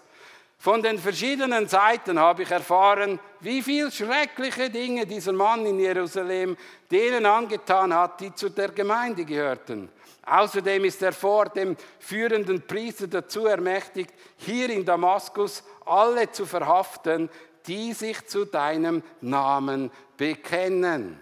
Von 0.66 0.82
den 0.82 0.98
verschiedenen 0.98 1.68
Seiten 1.68 2.20
habe 2.20 2.42
ich 2.42 2.50
erfahren, 2.50 3.20
wie 3.40 3.62
viel 3.62 3.92
schreckliche 3.92 4.68
Dinge 4.72 5.06
dieser 5.06 5.32
Mann 5.32 5.64
in 5.64 5.80
Jerusalem 5.80 6.58
denen 6.90 7.28
angetan 7.28 7.94
hat, 7.94 8.20
die 8.20 8.34
zu 8.34 8.50
der 8.50 8.70
Gemeinde 8.70 9.26
gehörten. 9.26 9.90
Außerdem 10.26 10.86
ist 10.86 11.04
er 11.04 11.14
vor 11.14 11.50
dem 11.50 11.78
führenden 12.00 12.66
Priester 12.66 13.06
dazu 13.06 13.46
ermächtigt, 13.46 14.12
hier 14.38 14.72
in 14.72 14.84
Damaskus 14.84 15.64
alle 15.86 16.32
zu 16.32 16.48
verhaften, 16.48 17.30
die 17.68 17.94
sich 17.94 18.26
zu 18.26 18.46
deinem 18.46 19.04
Namen 19.22 19.92
bekennen. 20.18 21.20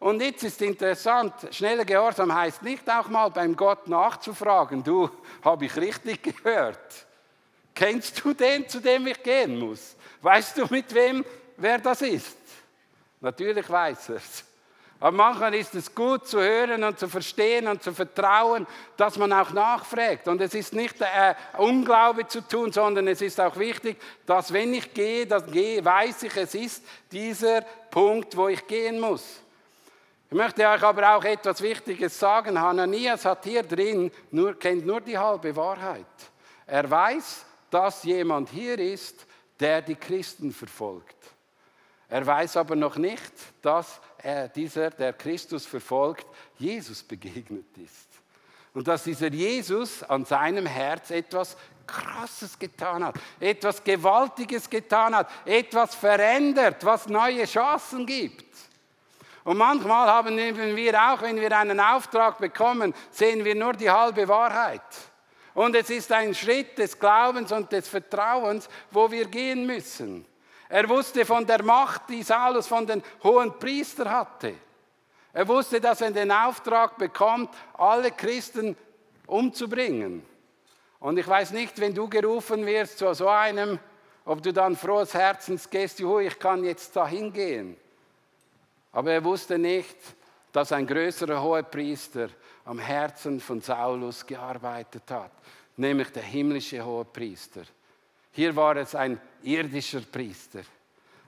Und 0.00 0.20
jetzt 0.20 0.42
ist 0.42 0.60
interessant, 0.62 1.32
schneller 1.52 1.84
Gehorsam 1.84 2.34
heißt 2.34 2.64
nicht 2.64 2.90
auch 2.90 3.06
mal 3.06 3.28
beim 3.28 3.54
Gott 3.54 3.86
nachzufragen, 3.86 4.82
du, 4.82 5.08
habe 5.44 5.66
ich 5.66 5.76
richtig 5.76 6.24
gehört? 6.24 7.06
Kennst 7.74 8.22
du 8.24 8.34
den, 8.34 8.68
zu 8.68 8.80
dem 8.80 9.06
ich 9.06 9.22
gehen 9.22 9.58
muss? 9.58 9.96
Weißt 10.20 10.58
du 10.58 10.66
mit 10.70 10.92
wem, 10.94 11.24
wer 11.56 11.78
das 11.78 12.02
ist? 12.02 12.36
Natürlich 13.20 13.68
weiß 13.68 14.10
er 14.10 14.16
es. 14.16 14.44
Aber 15.02 15.16
manchmal 15.16 15.52
ist 15.56 15.74
es 15.74 15.92
gut 15.92 16.28
zu 16.28 16.40
hören 16.40 16.84
und 16.84 16.96
zu 16.96 17.08
verstehen 17.08 17.66
und 17.66 17.82
zu 17.82 17.92
vertrauen, 17.92 18.68
dass 18.96 19.18
man 19.18 19.32
auch 19.32 19.50
nachfragt. 19.50 20.28
Und 20.28 20.40
es 20.40 20.54
ist 20.54 20.72
nicht 20.74 21.00
äh, 21.00 21.34
Unglaube 21.58 22.28
zu 22.28 22.40
tun, 22.46 22.70
sondern 22.70 23.08
es 23.08 23.20
ist 23.20 23.40
auch 23.40 23.56
wichtig, 23.56 23.96
dass 24.26 24.52
wenn 24.52 24.72
ich 24.74 24.94
gehe, 24.94 25.26
dann 25.26 25.50
gehe, 25.50 25.84
weiß 25.84 26.22
ich, 26.22 26.36
es 26.36 26.54
ist 26.54 26.84
dieser 27.10 27.62
Punkt, 27.90 28.36
wo 28.36 28.46
ich 28.46 28.64
gehen 28.64 29.00
muss. 29.00 29.40
Ich 30.30 30.36
möchte 30.36 30.68
euch 30.68 30.82
aber 30.84 31.16
auch 31.16 31.24
etwas 31.24 31.60
Wichtiges 31.60 32.16
sagen. 32.16 32.60
Hananias 32.60 33.24
hat 33.24 33.42
hier 33.44 33.64
drin 33.64 34.08
nur, 34.30 34.56
kennt 34.56 34.86
nur 34.86 35.00
die 35.00 35.18
halbe 35.18 35.54
Wahrheit. 35.56 36.06
Er 36.64 36.88
weiß, 36.88 37.44
dass 37.72 38.04
jemand 38.04 38.50
hier 38.50 38.78
ist, 38.78 39.26
der 39.58 39.82
die 39.82 39.94
Christen 39.94 40.52
verfolgt. 40.52 41.16
Er 42.08 42.26
weiß 42.26 42.58
aber 42.58 42.76
noch 42.76 42.96
nicht, 42.96 43.32
dass 43.62 44.00
er, 44.18 44.48
dieser, 44.48 44.90
der 44.90 45.14
Christus 45.14 45.64
verfolgt, 45.64 46.26
Jesus 46.58 47.02
begegnet 47.02 47.64
ist. 47.78 48.08
Und 48.74 48.86
dass 48.86 49.04
dieser 49.04 49.28
Jesus 49.28 50.02
an 50.02 50.24
seinem 50.24 50.66
Herz 50.66 51.10
etwas 51.10 51.56
Krasses 51.86 52.58
getan 52.58 53.04
hat, 53.04 53.14
etwas 53.40 53.82
Gewaltiges 53.82 54.68
getan 54.68 55.14
hat, 55.14 55.30
etwas 55.44 55.94
verändert, 55.94 56.84
was 56.84 57.08
neue 57.08 57.44
Chancen 57.44 58.04
gibt. 58.04 58.44
Und 59.44 59.56
manchmal 59.56 60.06
haben 60.06 60.36
wir 60.36 61.02
auch, 61.02 61.22
wenn 61.22 61.40
wir 61.40 61.56
einen 61.56 61.80
Auftrag 61.80 62.38
bekommen, 62.38 62.94
sehen 63.10 63.44
wir 63.44 63.54
nur 63.54 63.72
die 63.72 63.90
halbe 63.90 64.28
Wahrheit. 64.28 64.82
Und 65.54 65.76
es 65.76 65.90
ist 65.90 66.10
ein 66.12 66.34
Schritt 66.34 66.78
des 66.78 66.98
Glaubens 66.98 67.52
und 67.52 67.70
des 67.72 67.88
Vertrauens, 67.88 68.68
wo 68.90 69.10
wir 69.10 69.26
gehen 69.26 69.66
müssen. 69.66 70.24
Er 70.68 70.88
wusste 70.88 71.26
von 71.26 71.46
der 71.46 71.62
Macht, 71.62 72.08
die 72.08 72.22
Saulus 72.22 72.66
von 72.66 72.86
den 72.86 73.02
hohen 73.22 73.58
Priestern 73.58 74.10
hatte. 74.10 74.54
Er 75.34 75.46
wusste, 75.46 75.80
dass 75.80 76.00
er 76.00 76.10
den 76.10 76.30
Auftrag 76.30 76.96
bekommt, 76.96 77.50
alle 77.74 78.10
Christen 78.10 78.76
umzubringen. 79.26 80.24
Und 80.98 81.18
ich 81.18 81.26
weiß 81.26 81.50
nicht, 81.50 81.78
wenn 81.80 81.94
du 81.94 82.08
gerufen 82.08 82.64
wirst 82.64 82.98
zu 82.98 83.12
so 83.12 83.28
einem, 83.28 83.78
ob 84.24 84.42
du 84.42 84.52
dann 84.52 84.76
frohes 84.76 85.14
Herzens 85.14 85.68
gehst, 85.68 86.00
ich 86.00 86.38
kann 86.38 86.64
jetzt 86.64 86.94
da 86.94 87.06
hingehen. 87.06 87.76
Aber 88.92 89.12
er 89.12 89.24
wusste 89.24 89.58
nicht, 89.58 89.96
dass 90.52 90.70
ein 90.72 90.86
größerer 90.86 91.42
Hohepriester 91.42 92.28
am 92.64 92.78
Herzen 92.78 93.40
von 93.40 93.60
Saulus 93.60 94.24
gearbeitet 94.24 95.10
hat, 95.10 95.32
nämlich 95.76 96.10
der 96.10 96.22
himmlische 96.22 96.84
Hohepriester. 96.84 97.62
Hier 98.32 98.54
war 98.54 98.76
es 98.76 98.94
ein 98.94 99.20
irdischer 99.42 100.00
Priester, 100.00 100.60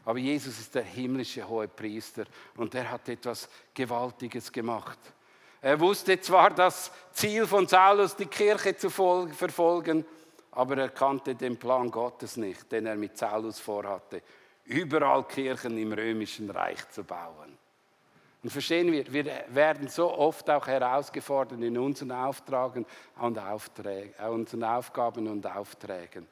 aber 0.04 0.18
Jesus 0.18 0.58
ist 0.60 0.74
der 0.74 0.84
himmlische 0.84 1.46
Hohepriester 1.48 2.24
und 2.56 2.74
er 2.74 2.90
hat 2.90 3.08
etwas 3.08 3.48
Gewaltiges 3.72 4.52
gemacht. 4.52 4.98
Er 5.60 5.80
wusste 5.80 6.20
zwar 6.20 6.50
das 6.50 6.90
Ziel 7.12 7.46
von 7.46 7.66
Saulus, 7.66 8.14
die 8.14 8.26
Kirche 8.26 8.76
zu 8.76 8.90
verfolgen, 8.90 10.04
aber 10.50 10.76
er 10.76 10.90
kannte 10.90 11.34
den 11.34 11.56
Plan 11.56 11.90
Gottes 11.90 12.37
nicht, 12.37 12.70
den 12.70 12.84
er 12.84 12.96
mit 12.96 13.16
Saulus 13.16 13.58
vorhatte, 13.58 14.22
überall 14.66 15.24
Kirchen 15.24 15.78
im 15.78 15.92
römischen 15.92 16.50
Reich 16.50 16.88
zu 16.90 17.02
bauen. 17.02 17.54
Und 18.44 18.50
verstehen 18.50 18.92
wir, 18.92 19.11
wir 19.11 19.24
werden 19.48 19.88
so 19.88 20.12
oft 20.12 20.50
auch 20.50 20.66
herausgefordert 20.66 21.62
in 21.62 21.78
unseren, 21.78 22.12
Auftragen 22.12 22.85
und 23.18 23.38
Aufträgen, 23.38 24.12
äh, 24.18 24.28
unseren 24.28 24.64
Aufgaben 24.64 25.26
und 25.28 25.46
Aufträgen, 25.46 26.26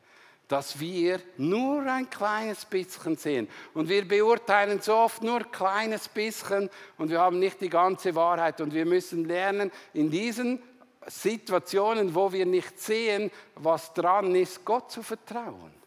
dass 0.46 0.78
wir 0.78 1.20
nur 1.38 1.80
ein 1.86 2.10
kleines 2.10 2.66
bisschen 2.66 3.16
sehen. 3.16 3.48
Und 3.72 3.88
wir 3.88 4.06
beurteilen 4.06 4.82
so 4.82 4.94
oft 4.94 5.22
nur 5.22 5.38
ein 5.38 5.50
kleines 5.50 6.06
bisschen 6.06 6.68
und 6.98 7.08
wir 7.08 7.18
haben 7.18 7.38
nicht 7.38 7.62
die 7.62 7.70
ganze 7.70 8.14
Wahrheit. 8.14 8.60
Und 8.60 8.74
wir 8.74 8.84
müssen 8.84 9.24
lernen, 9.24 9.70
in 9.94 10.10
diesen 10.10 10.62
Situationen, 11.06 12.14
wo 12.14 12.30
wir 12.30 12.44
nicht 12.44 12.78
sehen, 12.78 13.30
was 13.54 13.94
dran 13.94 14.34
ist, 14.34 14.66
Gott 14.66 14.92
zu 14.92 15.02
vertrauen. 15.02 15.81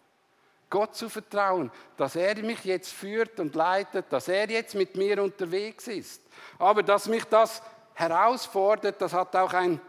Gott 0.70 0.96
zu 0.96 1.10
vertrauen, 1.10 1.72
dass 1.98 2.16
er 2.16 2.36
mich 2.44 2.64
jetzt 2.66 2.92
führt 2.92 3.40
und 3.40 3.56
leitet, 3.56 4.06
dass 4.12 4.28
er 4.28 4.50
jetzt 4.50 4.76
mit 4.76 4.96
mir 4.96 5.22
unterwegs 5.22 5.88
ist. 5.88 6.22
Aber 6.60 6.84
dass 6.84 7.08
mich 7.08 7.24
das 7.26 7.62
herausfordert, 7.94 9.02
das 9.02 9.14
hat 9.14 9.36
auch 9.36 9.54
ein, 9.54 9.80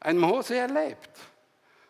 ein 0.00 0.18
Mose 0.18 0.56
erlebt. 0.56 1.10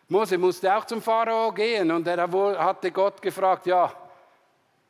Mose 0.07 0.37
musste 0.37 0.75
auch 0.75 0.85
zum 0.85 1.01
Pharao 1.01 1.51
gehen 1.51 1.89
und 1.91 2.07
er 2.07 2.29
hatte 2.59 2.91
Gott 2.91 3.21
gefragt, 3.21 3.65
ja, 3.65 3.91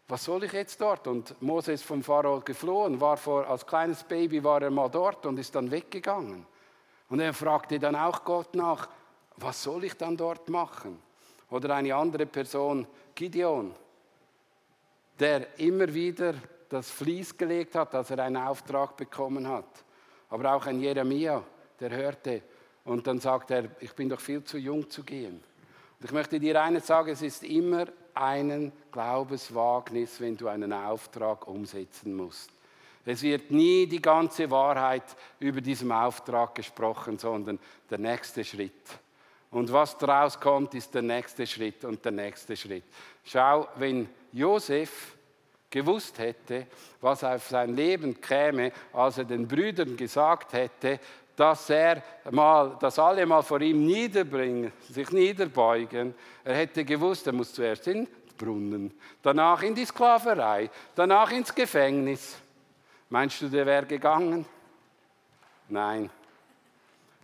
was 0.08 0.26
soll 0.26 0.44
ich 0.44 0.54
jetzt 0.54 0.80
dort? 0.82 1.08
Und 1.08 1.42
Mose 1.42 1.74
ist 1.74 1.84
vom 1.84 2.04
Pharao 2.04 2.42
geflohen, 2.42 3.00
war 3.00 3.18
vor, 3.18 3.48
als 3.48 3.66
kleines 3.66 4.04
Baby 4.04 4.44
war 4.44 4.62
er 4.62 4.70
mal 4.70 4.90
dort 4.90 5.26
und 5.26 5.40
ist 5.40 5.56
dann 5.56 5.72
weggegangen. 5.72 6.46
Und 7.10 7.20
er 7.20 7.34
fragte 7.34 7.80
dann 7.80 7.96
auch 7.96 8.24
Gott 8.24 8.56
nach, 8.56 8.90
was 9.38 9.64
soll 9.64 9.84
ich 9.84 9.96
dann 9.96 10.18
dort 10.18 10.50
machen? 10.50 11.02
Oder 11.54 11.76
eine 11.76 11.94
andere 11.94 12.26
Person, 12.26 12.88
Gideon, 13.14 13.76
der 15.20 15.60
immer 15.60 15.94
wieder 15.94 16.34
das 16.68 16.90
Fließ 16.90 17.38
gelegt 17.38 17.76
hat, 17.76 17.94
als 17.94 18.10
er 18.10 18.24
einen 18.24 18.38
Auftrag 18.38 18.98
bekommen 18.98 19.48
hat. 19.48 19.86
Aber 20.32 20.56
auch 20.56 20.66
ein 20.66 20.80
Jeremia, 20.80 21.44
der 21.80 21.92
hörte 21.92 22.42
und 22.86 23.06
dann 23.06 23.20
sagt 23.20 23.52
er, 23.52 23.70
ich 23.82 23.94
bin 23.94 24.10
doch 24.10 24.20
viel 24.20 24.44
zu 24.44 24.58
jung 24.58 24.90
zu 24.90 25.04
gehen. 25.04 25.36
Und 26.00 26.06
ich 26.06 26.12
möchte 26.12 26.40
dir 26.40 26.60
eines 26.60 26.88
sagen, 26.88 27.12
es 27.12 27.22
ist 27.22 27.44
immer 27.44 27.86
ein 28.16 28.72
Glaubenswagnis, 28.92 30.20
wenn 30.22 30.36
du 30.36 30.48
einen 30.48 30.74
Auftrag 30.74 31.48
umsetzen 31.48 32.16
musst. 32.16 32.50
Es 33.06 33.22
wird 33.22 33.52
nie 33.52 33.86
die 33.86 34.02
ganze 34.02 34.50
Wahrheit 34.50 35.16
über 35.40 35.62
diesem 35.62 35.92
Auftrag 35.92 36.56
gesprochen, 36.56 37.20
sondern 37.20 37.60
der 37.92 38.00
nächste 38.00 38.44
Schritt. 38.44 39.03
Und 39.54 39.72
was 39.72 39.96
daraus 40.00 40.40
kommt, 40.40 40.74
ist 40.74 40.94
der 40.96 41.04
nächste 41.04 41.46
Schritt 41.46 41.86
und 41.86 42.04
der 42.04 42.12
nächste 42.12 42.58
Schritt. 42.58 42.86
Schau, 43.24 43.68
wenn 43.76 44.10
Josef 44.32 45.16
gewusst 45.70 46.18
hätte, 46.18 46.66
was 47.00 47.24
auf 47.24 47.48
sein 47.48 47.76
Leben 47.76 48.20
käme, 48.20 48.72
als 48.92 49.20
er 49.20 49.26
den 49.26 49.48
Brüdern 49.48 49.96
gesagt 49.96 50.54
hätte, 50.54 51.00
dass 51.36 51.70
er 51.70 52.02
mal, 52.32 52.78
dass 52.80 52.98
alle 52.98 53.28
mal 53.28 53.44
vor 53.44 53.62
ihm 53.62 53.86
niederbringen, 53.86 54.72
sich 54.90 55.12
niederbeugen. 55.12 56.16
Er 56.44 56.56
hätte 56.56 56.84
gewusst, 56.84 57.28
er 57.28 57.34
muss 57.34 57.54
zuerst 57.54 57.88
in 57.88 58.06
den 58.06 58.08
Brunnen, 58.36 58.92
danach 59.22 59.62
in 59.62 59.76
die 59.76 59.86
Sklaverei, 59.86 60.70
danach 60.96 61.32
ins 61.32 61.54
Gefängnis. 61.54 62.38
Meinst 63.10 63.40
du, 63.42 63.50
der 63.50 63.68
wäre 63.68 63.86
gegangen? 63.86 64.48
Nein. 65.70 66.10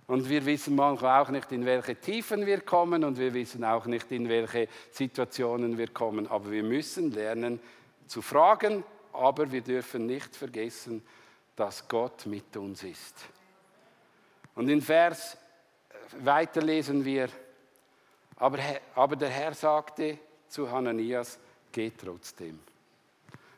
Und 0.10 0.28
wir 0.28 0.43
wissen 0.48 0.76
manchmal 0.76 1.22
auch 1.22 1.30
nicht, 1.30 1.52
in 1.52 1.67
welche 1.67 1.95
Tiefen 1.95 2.48
wir 2.48 2.62
kommen 2.62 3.04
und 3.04 3.19
wir 3.19 3.32
wissen 3.32 3.63
auch 3.63 3.86
nicht, 3.86 4.12
in 4.12 4.28
welche 4.28 4.67
Situationen 4.89 5.78
wir 5.78 5.89
kommen. 5.89 6.26
Aber 6.26 6.50
wir 6.50 6.63
müssen 6.63 7.12
lernen 7.12 7.60
zu 8.08 8.24
fragen, 8.24 8.84
aber 9.13 9.52
wir 9.52 9.62
dürfen 9.62 10.08
nicht 10.08 10.36
vergessen, 10.36 11.04
dass 11.56 11.88
Gott 11.88 12.26
mit 12.26 12.58
uns 12.58 12.82
ist. 12.82 13.17
Und 14.56 14.67
in 14.69 14.82
Vers 14.82 15.36
äh, 15.36 16.26
weiter 16.26 16.63
lesen 16.63 17.06
wir, 17.06 17.30
aber, 18.38 18.58
aber 18.95 19.15
der 19.15 19.30
Herr 19.30 19.54
sagte 19.54 20.17
zu 20.48 20.72
Hananias, 20.72 21.38
geh 21.72 21.91
trotzdem. 21.91 22.58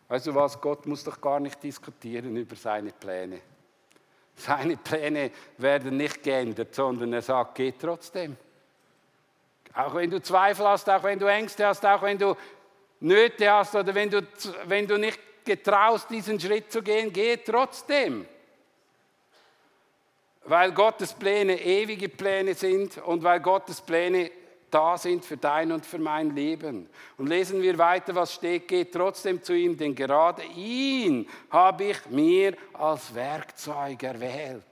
Du 0.10 0.36
was, 0.36 0.60
Gott 0.60 0.86
muss 0.86 1.06
doch 1.06 1.22
gar 1.22 1.40
nicht 1.40 1.64
diskutieren 1.64 2.36
über 2.36 2.58
seine 2.58 2.92
Pläne. 2.92 3.40
Seine 4.36 4.78
Pläne 4.78 5.32
werden 5.58 5.98
nicht 5.98 6.24
geändert, 6.24 6.74
sondern 6.74 7.14
er 7.14 7.22
sagt, 7.22 7.56
geh 7.56 7.74
trotzdem. 7.80 8.38
Auch 9.74 9.96
wenn 9.96 10.10
du 10.10 10.22
Zweifel 10.22 10.68
hast, 10.68 10.90
auch 10.90 11.04
wenn 11.04 11.20
du 11.20 11.28
Ängste 11.28 11.66
hast, 11.66 11.86
auch 11.86 12.02
wenn 12.02 12.18
du 12.18 12.36
Nöte 13.00 13.50
hast 13.52 13.76
oder 13.76 13.94
wenn 13.96 14.10
du, 14.10 14.22
wenn 14.66 14.88
du 14.88 14.98
nicht 14.98 15.20
getraust, 15.46 16.10
diesen 16.10 16.40
Schritt 16.40 16.72
zu 16.72 16.82
gehen, 16.82 17.12
geh 17.12 17.38
trotzdem. 17.38 18.28
Weil 20.44 20.72
Gottes 20.72 21.14
Pläne 21.14 21.60
ewige 21.62 22.10
Pläne 22.10 22.54
sind 22.54 22.98
und 22.98 23.24
weil 23.24 23.40
Gottes 23.40 23.82
Pläne 23.82 24.32
da 24.72 24.98
sind 24.98 25.26
für 25.26 25.38
dein 25.38 25.72
und 25.72 25.86
für 25.86 26.00
mein 26.00 26.34
Leben. 26.36 26.90
Und 27.18 27.28
lesen 27.28 27.62
wir 27.62 27.78
weiter, 27.78 28.16
was 28.16 28.34
steht, 28.34 28.68
geht 28.68 28.94
trotzdem 28.94 29.44
zu 29.44 29.54
ihm, 29.54 29.78
denn 29.78 29.94
gerade 29.94 30.44
ihn 30.56 31.28
habe 31.50 31.84
ich 31.86 32.10
mir 32.10 32.56
als 32.74 33.14
Werkzeug 33.14 34.02
erwählt 34.02 34.64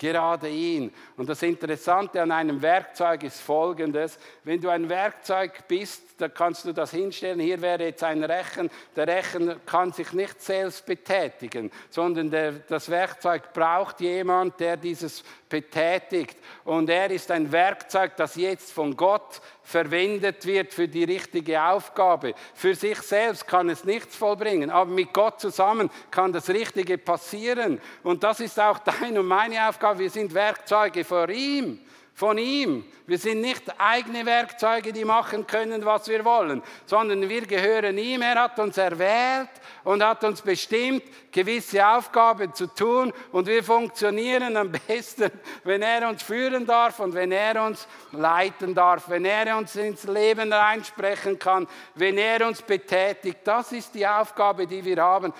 gerade 0.00 0.48
ihn. 0.48 0.92
Und 1.18 1.28
das 1.28 1.42
Interessante 1.42 2.22
an 2.22 2.32
einem 2.32 2.60
Werkzeug 2.62 3.22
ist 3.22 3.40
folgendes, 3.40 4.18
wenn 4.44 4.60
du 4.60 4.70
ein 4.70 4.88
Werkzeug 4.88 5.68
bist, 5.68 6.02
da 6.16 6.28
kannst 6.28 6.64
du 6.64 6.72
das 6.72 6.90
hinstellen, 6.90 7.38
hier 7.38 7.60
wäre 7.60 7.84
jetzt 7.84 8.02
ein 8.02 8.24
Rechen, 8.24 8.70
der 8.96 9.06
Rechen 9.06 9.54
kann 9.66 9.92
sich 9.92 10.12
nicht 10.12 10.40
selbst 10.40 10.86
betätigen, 10.86 11.70
sondern 11.90 12.30
der, 12.30 12.52
das 12.52 12.88
Werkzeug 12.88 13.52
braucht 13.52 14.00
jemand, 14.00 14.58
der 14.58 14.78
dieses 14.78 15.22
betätigt. 15.48 16.38
Und 16.64 16.88
er 16.88 17.10
ist 17.10 17.30
ein 17.30 17.52
Werkzeug, 17.52 18.16
das 18.16 18.36
jetzt 18.36 18.72
von 18.72 18.96
Gott 18.96 19.42
verwendet 19.70 20.44
wird 20.44 20.74
für 20.74 20.88
die 20.88 21.04
richtige 21.04 21.62
Aufgabe. 21.62 22.34
Für 22.54 22.74
sich 22.74 22.98
selbst 22.98 23.46
kann 23.46 23.70
es 23.70 23.84
nichts 23.84 24.16
vollbringen, 24.16 24.68
aber 24.70 24.90
mit 24.90 25.12
Gott 25.12 25.40
zusammen 25.40 25.90
kann 26.10 26.32
das 26.32 26.48
Richtige 26.50 26.98
passieren. 26.98 27.80
Und 28.02 28.22
das 28.22 28.40
ist 28.40 28.58
auch 28.58 28.78
deine 28.80 29.20
und 29.20 29.26
meine 29.26 29.68
Aufgabe. 29.68 30.00
Wir 30.00 30.10
sind 30.10 30.34
Werkzeuge 30.34 31.04
vor 31.04 31.28
ihm 31.28 31.78
von 32.20 32.36
ihm. 32.36 32.84
Wir 33.06 33.16
sind 33.16 33.40
nicht 33.40 33.62
eigene 33.80 34.26
Werkzeuge, 34.26 34.92
die 34.92 35.06
machen 35.06 35.46
können, 35.46 35.86
was 35.86 36.06
wir 36.06 36.22
wollen, 36.22 36.62
sondern 36.84 37.26
wir 37.26 37.46
gehören 37.46 37.96
ihm. 37.96 38.20
Er 38.20 38.42
hat 38.42 38.58
uns 38.58 38.76
erwählt 38.76 39.48
und 39.84 40.04
hat 40.04 40.22
uns 40.22 40.42
bestimmt, 40.42 41.02
gewisse 41.32 41.84
Aufgaben 41.84 42.52
zu 42.52 42.66
tun. 42.66 43.10
Und 43.32 43.46
wir 43.46 43.64
funktionieren 43.64 44.54
am 44.58 44.70
besten, 44.86 45.30
wenn 45.64 45.80
er 45.80 46.10
uns 46.10 46.22
führen 46.22 46.66
darf 46.66 47.00
und 47.00 47.14
wenn 47.14 47.32
er 47.32 47.64
uns 47.64 47.88
leiten 48.12 48.74
darf, 48.74 49.08
wenn 49.08 49.24
er 49.24 49.56
uns 49.56 49.74
ins 49.76 50.04
Leben 50.04 50.52
reinsprechen 50.52 51.38
kann, 51.38 51.66
wenn 51.94 52.18
er 52.18 52.46
uns 52.46 52.60
betätigt. 52.60 53.38
Das 53.44 53.72
ist 53.72 53.94
die 53.94 54.06
Aufgabe, 54.06 54.66
die 54.66 54.84
wir 54.84 55.02
haben. 55.02 55.32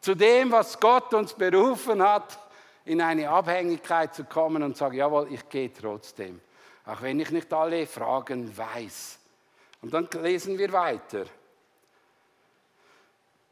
Zu 0.00 0.14
dem, 0.14 0.52
was 0.52 0.78
Gott 0.78 1.12
uns 1.12 1.34
berufen 1.34 2.00
hat, 2.00 2.38
in 2.90 3.00
eine 3.00 3.28
Abhängigkeit 3.28 4.12
zu 4.12 4.24
kommen 4.24 4.64
und 4.64 4.76
sagen, 4.76 4.96
jawohl, 4.96 5.32
ich 5.32 5.48
gehe 5.48 5.72
trotzdem, 5.72 6.40
auch 6.84 7.00
wenn 7.02 7.20
ich 7.20 7.30
nicht 7.30 7.52
alle 7.52 7.86
Fragen 7.86 8.56
weiß. 8.56 9.16
Und 9.82 9.94
dann 9.94 10.08
lesen 10.20 10.58
wir 10.58 10.72
weiter. 10.72 11.20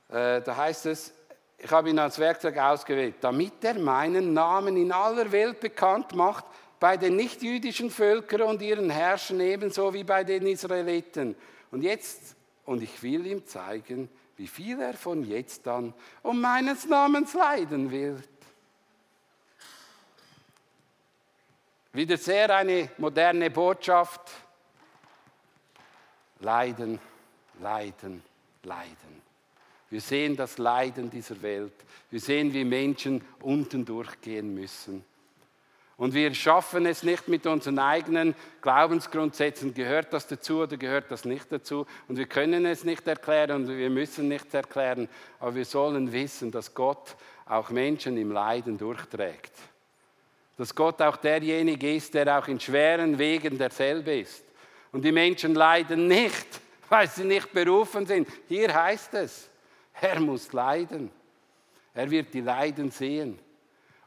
Äh, 0.08 0.42
da 0.42 0.56
heißt 0.56 0.86
es, 0.86 1.14
ich 1.56 1.70
habe 1.70 1.90
ihn 1.90 2.00
als 2.00 2.18
Werkzeug 2.18 2.58
ausgewählt, 2.58 3.14
damit 3.20 3.62
er 3.62 3.78
meinen 3.78 4.32
Namen 4.32 4.76
in 4.76 4.90
aller 4.90 5.30
Welt 5.30 5.60
bekannt 5.60 6.16
macht, 6.16 6.44
bei 6.80 6.96
den 6.96 7.14
nichtjüdischen 7.14 7.90
Völkern 7.90 8.42
und 8.42 8.60
ihren 8.60 8.90
Herrschern 8.90 9.38
ebenso 9.38 9.94
wie 9.94 10.02
bei 10.04 10.24
den 10.24 10.48
Israeliten. 10.48 11.36
Und 11.70 11.82
jetzt, 11.82 12.34
und 12.64 12.82
ich 12.82 13.00
will 13.04 13.24
ihm 13.24 13.46
zeigen, 13.46 14.08
wie 14.36 14.48
viel 14.48 14.80
er 14.80 14.94
von 14.94 15.22
jetzt 15.22 15.68
an 15.68 15.94
um 16.24 16.40
meines 16.40 16.86
Namens 16.86 17.34
leiden 17.34 17.92
will. 17.92 18.20
Wieder 21.92 22.18
sehr 22.18 22.54
eine 22.54 22.90
moderne 22.98 23.50
Botschaft. 23.50 24.20
Leiden, 26.40 27.00
Leiden, 27.60 28.22
Leiden. 28.62 29.22
Wir 29.90 30.00
sehen 30.00 30.36
das 30.36 30.58
Leiden 30.58 31.10
dieser 31.10 31.40
Welt. 31.40 31.72
Wir 32.10 32.20
sehen, 32.20 32.52
wie 32.52 32.64
Menschen 32.64 33.24
unten 33.40 33.86
durchgehen 33.86 34.54
müssen. 34.54 35.02
Und 35.96 36.14
wir 36.14 36.32
schaffen 36.34 36.86
es 36.86 37.02
nicht 37.02 37.26
mit 37.26 37.46
unseren 37.46 37.78
eigenen 37.78 38.36
Glaubensgrundsätzen, 38.60 39.74
gehört 39.74 40.12
das 40.12 40.28
dazu 40.28 40.60
oder 40.62 40.76
gehört 40.76 41.10
das 41.10 41.24
nicht 41.24 41.50
dazu. 41.50 41.86
Und 42.06 42.18
wir 42.18 42.26
können 42.26 42.66
es 42.66 42.84
nicht 42.84 43.08
erklären 43.08 43.62
und 43.62 43.68
wir 43.68 43.90
müssen 43.90 44.28
nicht 44.28 44.54
erklären, 44.54 45.08
aber 45.40 45.56
wir 45.56 45.64
sollen 45.64 46.12
wissen, 46.12 46.52
dass 46.52 46.74
Gott 46.74 47.16
auch 47.46 47.70
Menschen 47.70 48.16
im 48.16 48.30
Leiden 48.30 48.78
durchträgt 48.78 49.52
dass 50.58 50.74
Gott 50.74 51.00
auch 51.00 51.16
derjenige 51.16 51.94
ist, 51.94 52.12
der 52.12 52.36
auch 52.36 52.48
in 52.48 52.58
schweren 52.58 53.16
Wegen 53.16 53.56
derselbe 53.56 54.18
ist. 54.18 54.44
Und 54.90 55.04
die 55.04 55.12
Menschen 55.12 55.54
leiden 55.54 56.08
nicht, 56.08 56.46
weil 56.88 57.08
sie 57.08 57.24
nicht 57.24 57.52
berufen 57.52 58.04
sind. 58.04 58.28
Hier 58.48 58.74
heißt 58.74 59.14
es, 59.14 59.48
er 60.00 60.18
muss 60.18 60.52
leiden. 60.52 61.10
Er 61.94 62.10
wird 62.10 62.34
die 62.34 62.40
Leiden 62.40 62.90
sehen. 62.90 63.38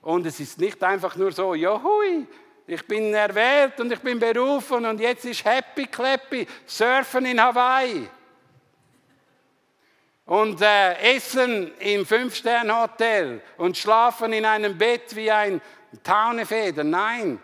Und 0.02 0.26
es 0.26 0.40
ist 0.40 0.60
nicht 0.60 0.84
einfach 0.84 1.16
nur 1.16 1.32
so, 1.32 1.56
johui, 1.56 2.28
ich 2.68 2.86
bin 2.86 3.14
erwählt 3.14 3.80
und 3.80 3.92
ich 3.92 4.00
bin 4.00 4.20
berufen 4.20 4.86
und 4.86 5.00
jetzt 5.00 5.26
ist 5.26 5.46
happy 5.46 5.88
clappy, 5.88 6.48
surfen 6.66 7.26
in 7.26 7.42
Hawaii. 7.42 8.10
Und 10.26 10.62
äh, 10.62 11.16
essen 11.16 11.72
im 11.80 12.06
Fünf-Sterne-Hotel 12.06 13.42
und 13.58 13.78
schlafen 13.78 14.34
in 14.34 14.46
einem 14.46 14.78
Bett 14.78 15.16
wie 15.16 15.30
ein 15.30 15.62
Taunefeder, 16.04 16.84
nein. 16.84 17.40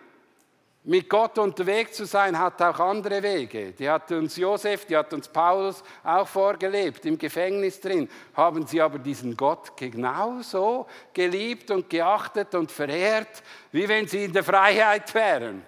Mit 0.84 1.10
Gott 1.10 1.38
unterwegs 1.38 1.98
zu 1.98 2.06
sein 2.06 2.40
hat 2.40 2.62
auch 2.62 2.80
andere 2.80 3.22
Wege. 3.22 3.74
Die 3.74 3.90
hat 3.90 4.10
uns 4.14 4.38
Josef, 4.38 4.86
die 4.86 4.96
hat 4.96 5.12
uns 5.12 5.28
Paulus 5.28 5.84
auch 6.02 6.26
vorgelebt. 6.26 7.06
Im 7.06 7.18
Gefängnis 7.18 7.82
drin 7.82 8.10
haben 8.34 8.66
sie 8.66 8.80
aber 8.80 8.98
diesen 8.98 9.36
Gott 9.36 9.76
genauso 9.76 10.88
geliebt 11.12 11.72
und 11.72 11.90
geachtet 11.90 12.56
und 12.56 12.72
verehrt, 12.72 13.44
wie 13.74 13.86
wenn 13.90 14.08
sie 14.08 14.24
in 14.24 14.32
der 14.32 14.46
Freiheit 14.46 15.14
wären. 15.14 15.62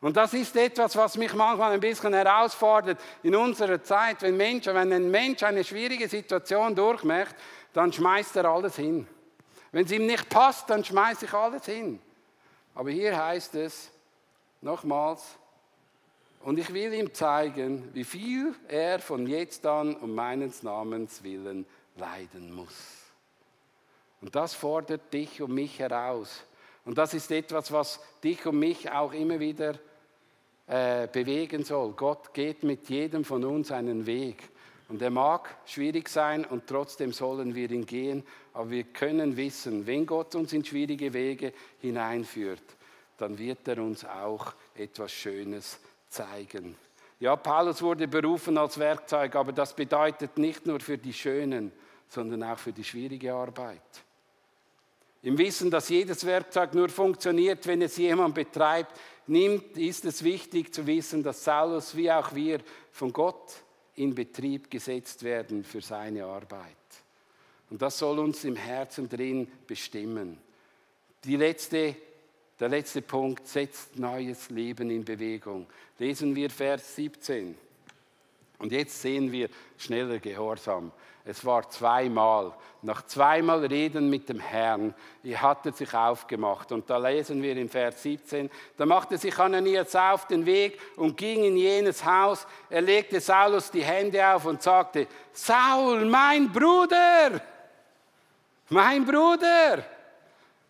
Und 0.00 0.16
das 0.16 0.32
ist 0.32 0.56
etwas, 0.56 0.96
was 0.96 1.18
mich 1.18 1.34
manchmal 1.34 1.72
ein 1.72 1.80
bisschen 1.80 2.14
herausfordert 2.14 2.98
in 3.22 3.36
unserer 3.36 3.82
Zeit. 3.82 4.22
Wenn, 4.22 4.38
Menschen, 4.38 4.74
wenn 4.74 4.92
ein 4.94 5.10
Mensch 5.10 5.42
eine 5.42 5.62
schwierige 5.62 6.08
Situation 6.08 6.74
durchmacht, 6.74 7.36
dann 7.74 7.92
schmeißt 7.92 8.34
er 8.36 8.46
alles 8.46 8.76
hin. 8.76 9.06
Wenn 9.72 9.86
es 9.86 9.90
ihm 9.92 10.06
nicht 10.06 10.28
passt, 10.28 10.70
dann 10.70 10.84
schmeiße 10.84 11.24
ich 11.24 11.32
alles 11.32 11.64
hin. 11.64 12.00
Aber 12.74 12.90
hier 12.90 13.16
heißt 13.16 13.54
es 13.56 13.90
nochmals, 14.60 15.38
und 16.44 16.58
ich 16.58 16.72
will 16.72 16.92
ihm 16.92 17.14
zeigen, 17.14 17.88
wie 17.92 18.04
viel 18.04 18.54
er 18.66 18.98
von 18.98 19.26
jetzt 19.26 19.64
an 19.64 19.94
um 19.96 20.14
meines 20.14 20.62
Namens 20.62 21.22
willen 21.22 21.64
leiden 21.96 22.52
muss. 22.52 22.74
Und 24.20 24.34
das 24.34 24.54
fordert 24.54 25.12
dich 25.12 25.40
und 25.40 25.52
mich 25.52 25.78
heraus. 25.78 26.44
Und 26.84 26.98
das 26.98 27.14
ist 27.14 27.30
etwas, 27.30 27.70
was 27.70 28.00
dich 28.24 28.44
und 28.44 28.58
mich 28.58 28.90
auch 28.90 29.12
immer 29.12 29.38
wieder 29.38 29.74
äh, 30.66 31.06
bewegen 31.06 31.64
soll. 31.64 31.92
Gott 31.92 32.34
geht 32.34 32.64
mit 32.64 32.88
jedem 32.88 33.24
von 33.24 33.44
uns 33.44 33.70
einen 33.70 34.04
Weg. 34.06 34.50
Und 34.92 35.00
er 35.00 35.08
mag 35.08 35.56
schwierig 35.64 36.10
sein 36.10 36.44
und 36.44 36.66
trotzdem 36.66 37.14
sollen 37.14 37.54
wir 37.54 37.70
ihn 37.70 37.86
gehen. 37.86 38.22
Aber 38.52 38.68
wir 38.68 38.84
können 38.84 39.38
wissen, 39.38 39.86
wenn 39.86 40.04
Gott 40.04 40.34
uns 40.34 40.52
in 40.52 40.62
schwierige 40.62 41.14
Wege 41.14 41.54
hineinführt, 41.78 42.62
dann 43.16 43.38
wird 43.38 43.66
er 43.68 43.78
uns 43.78 44.04
auch 44.04 44.52
etwas 44.74 45.10
Schönes 45.10 45.78
zeigen. 46.10 46.76
Ja, 47.20 47.36
Paulus 47.36 47.80
wurde 47.80 48.06
berufen 48.06 48.58
als 48.58 48.78
Werkzeug, 48.78 49.34
aber 49.34 49.52
das 49.52 49.74
bedeutet 49.74 50.36
nicht 50.36 50.66
nur 50.66 50.80
für 50.80 50.98
die 50.98 51.14
schönen, 51.14 51.72
sondern 52.06 52.42
auch 52.42 52.58
für 52.58 52.74
die 52.74 52.84
schwierige 52.84 53.32
Arbeit. 53.32 53.80
Im 55.22 55.38
Wissen, 55.38 55.70
dass 55.70 55.88
jedes 55.88 56.26
Werkzeug 56.26 56.74
nur 56.74 56.90
funktioniert, 56.90 57.66
wenn 57.66 57.80
es 57.80 57.96
jemand 57.96 58.34
betreibt, 58.34 58.92
nimmt, 59.26 59.78
ist 59.78 60.04
es 60.04 60.22
wichtig 60.22 60.74
zu 60.74 60.86
wissen, 60.86 61.22
dass 61.22 61.44
Saulus 61.44 61.96
wie 61.96 62.12
auch 62.12 62.34
wir 62.34 62.60
von 62.90 63.10
Gott 63.10 63.62
in 63.96 64.14
Betrieb 64.14 64.70
gesetzt 64.70 65.22
werden 65.22 65.64
für 65.64 65.80
seine 65.80 66.24
Arbeit. 66.24 66.76
Und 67.70 67.80
das 67.80 67.98
soll 67.98 68.18
uns 68.18 68.44
im 68.44 68.56
Herzen 68.56 69.08
drin 69.08 69.50
bestimmen. 69.66 70.38
Die 71.24 71.36
letzte, 71.36 71.94
der 72.60 72.68
letzte 72.68 73.02
Punkt 73.02 73.46
setzt 73.46 73.98
neues 73.98 74.50
Leben 74.50 74.90
in 74.90 75.04
Bewegung. 75.04 75.66
Lesen 75.98 76.34
wir 76.34 76.50
Vers 76.50 76.96
17. 76.96 77.56
Und 78.62 78.70
jetzt 78.70 79.02
sehen 79.02 79.32
wir 79.32 79.48
schneller 79.76 80.18
Gehorsam. 80.18 80.92
Es 81.24 81.44
war 81.44 81.68
zweimal. 81.68 82.52
Nach 82.82 83.04
zweimal 83.06 83.64
Reden 83.66 84.08
mit 84.08 84.28
dem 84.28 84.38
Herrn 84.38 84.94
hat 85.34 85.66
er 85.66 85.72
sich 85.72 85.92
aufgemacht. 85.92 86.70
Und 86.70 86.88
da 86.88 86.96
lesen 86.96 87.42
wir 87.42 87.56
in 87.56 87.68
Vers 87.68 88.02
17, 88.02 88.48
da 88.76 88.86
machte 88.86 89.18
sich 89.18 89.36
Ananias 89.36 89.94
auf 89.96 90.28
den 90.28 90.46
Weg 90.46 90.78
und 90.96 91.16
ging 91.16 91.44
in 91.44 91.56
jenes 91.56 92.04
Haus. 92.04 92.46
Er 92.70 92.82
legte 92.82 93.20
Saulus 93.20 93.70
die 93.70 93.84
Hände 93.84 94.24
auf 94.26 94.46
und 94.46 94.62
sagte, 94.62 95.08
Saul, 95.32 96.04
mein 96.04 96.50
Bruder, 96.52 97.40
mein 98.68 99.04
Bruder, 99.04 99.84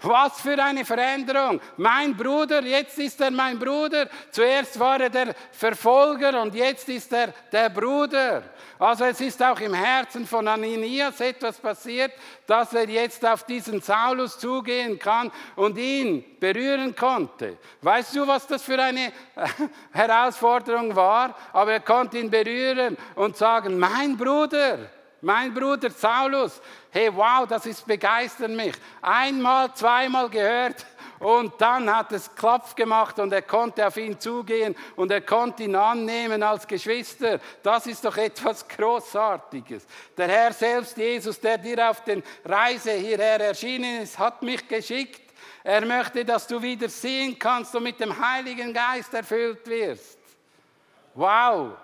Was 0.03 0.41
für 0.41 0.63
eine 0.63 0.85
Veränderung. 0.85 1.61
Mein 1.77 2.17
Bruder, 2.17 2.63
jetzt 2.63 2.99
ist 2.99 3.21
er 3.21 3.31
mein 3.31 3.59
Bruder. 3.59 4.09
Zuerst 4.31 4.79
war 4.79 5.01
er 5.01 5.11
der 5.11 5.35
Verfolger 5.53 6.43
und 6.43 6.55
jetzt 6.55 6.89
ist 6.89 7.13
er 7.13 7.33
der 7.51 7.71
Bruder. 7.71 8.43
Also 8.79 9.05
es 9.05 9.21
ist 9.21 9.41
auch 9.43 9.61
im 9.61 9.75
Herzen 9.75 10.27
von 10.27 10.49
Ananias 10.49 11.21
etwas 11.21 11.59
passiert, 11.59 12.13
dass 12.47 12.75
er 12.75 12.89
jetzt 12.89 13.25
auf 13.25 13.45
diesen 13.45 13.81
Saulus 13.81 14.39
zugehen 14.39 14.99
kann 14.99 15.31
und 15.55 15.79
ihn 15.79 16.25
berühren 16.41 16.97
konnte. 16.97 17.59
Weißt 17.81 18.17
du, 18.17 18.27
was 18.27 18.47
das 18.47 18.63
für 18.63 18.83
eine 18.83 19.13
Herausforderung 19.93 20.97
war? 20.97 21.37
Aber 21.53 21.73
er 21.73 21.81
konnte 21.81 22.19
ihn 22.19 22.31
berühren 22.31 22.97
und 23.15 23.37
sagen, 23.37 23.79
mein 23.79 24.17
Bruder, 24.17 24.79
mein 25.21 25.55
Bruder 25.55 25.91
Saulus, 25.91 26.61
hey 26.93 27.11
wow, 27.13 27.47
das 27.49 27.67
ist 27.67 27.87
begeistern 27.87 28.55
mich. 28.55 28.75
Einmal, 29.01 29.73
zweimal 29.75 30.29
gehört 30.29 30.87
und 31.19 31.55
dann 31.59 31.95
hat 31.95 32.13
es 32.13 32.33
Klopf 32.35 32.75
gemacht 32.75 33.19
und 33.19 33.33
er 33.33 33.43
konnte 33.43 33.87
auf 33.87 33.97
ihn 33.97 34.21
zugehen 34.21 34.77
und 34.95 35.11
er 35.11 35.23
konnte 35.23 35.63
ihn 35.63 35.75
annehmen 35.75 36.43
als 36.43 36.67
Geschwister. 36.67 37.41
Das 37.63 37.87
ist 37.87 38.05
doch 38.05 38.17
etwas 38.17 38.67
Großartiges. 38.69 39.87
Der 40.17 40.29
Herr 40.29 40.53
selbst, 40.53 40.97
Jesus, 40.97 41.41
der 41.41 41.59
dir 41.59 41.91
auf 41.91 42.05
den 42.05 42.23
Reise 42.45 42.93
hierher 42.93 43.41
erschienen 43.41 44.03
ist, 44.03 44.19
hat 44.19 44.43
mich 44.43 44.69
geschickt. 44.69 45.33
Er 45.65 45.87
möchte, 45.87 46.25
dass 46.25 46.47
du 46.47 46.61
wieder 46.61 46.89
sehen 46.89 47.39
kannst 47.39 47.75
und 47.75 47.85
mit 47.85 48.01
dem 48.01 48.15
Heiligen 48.19 48.75
Geist 48.75 49.15
erfüllt 49.15 49.67
wirst. 49.67 50.19
Wow, 51.15 51.77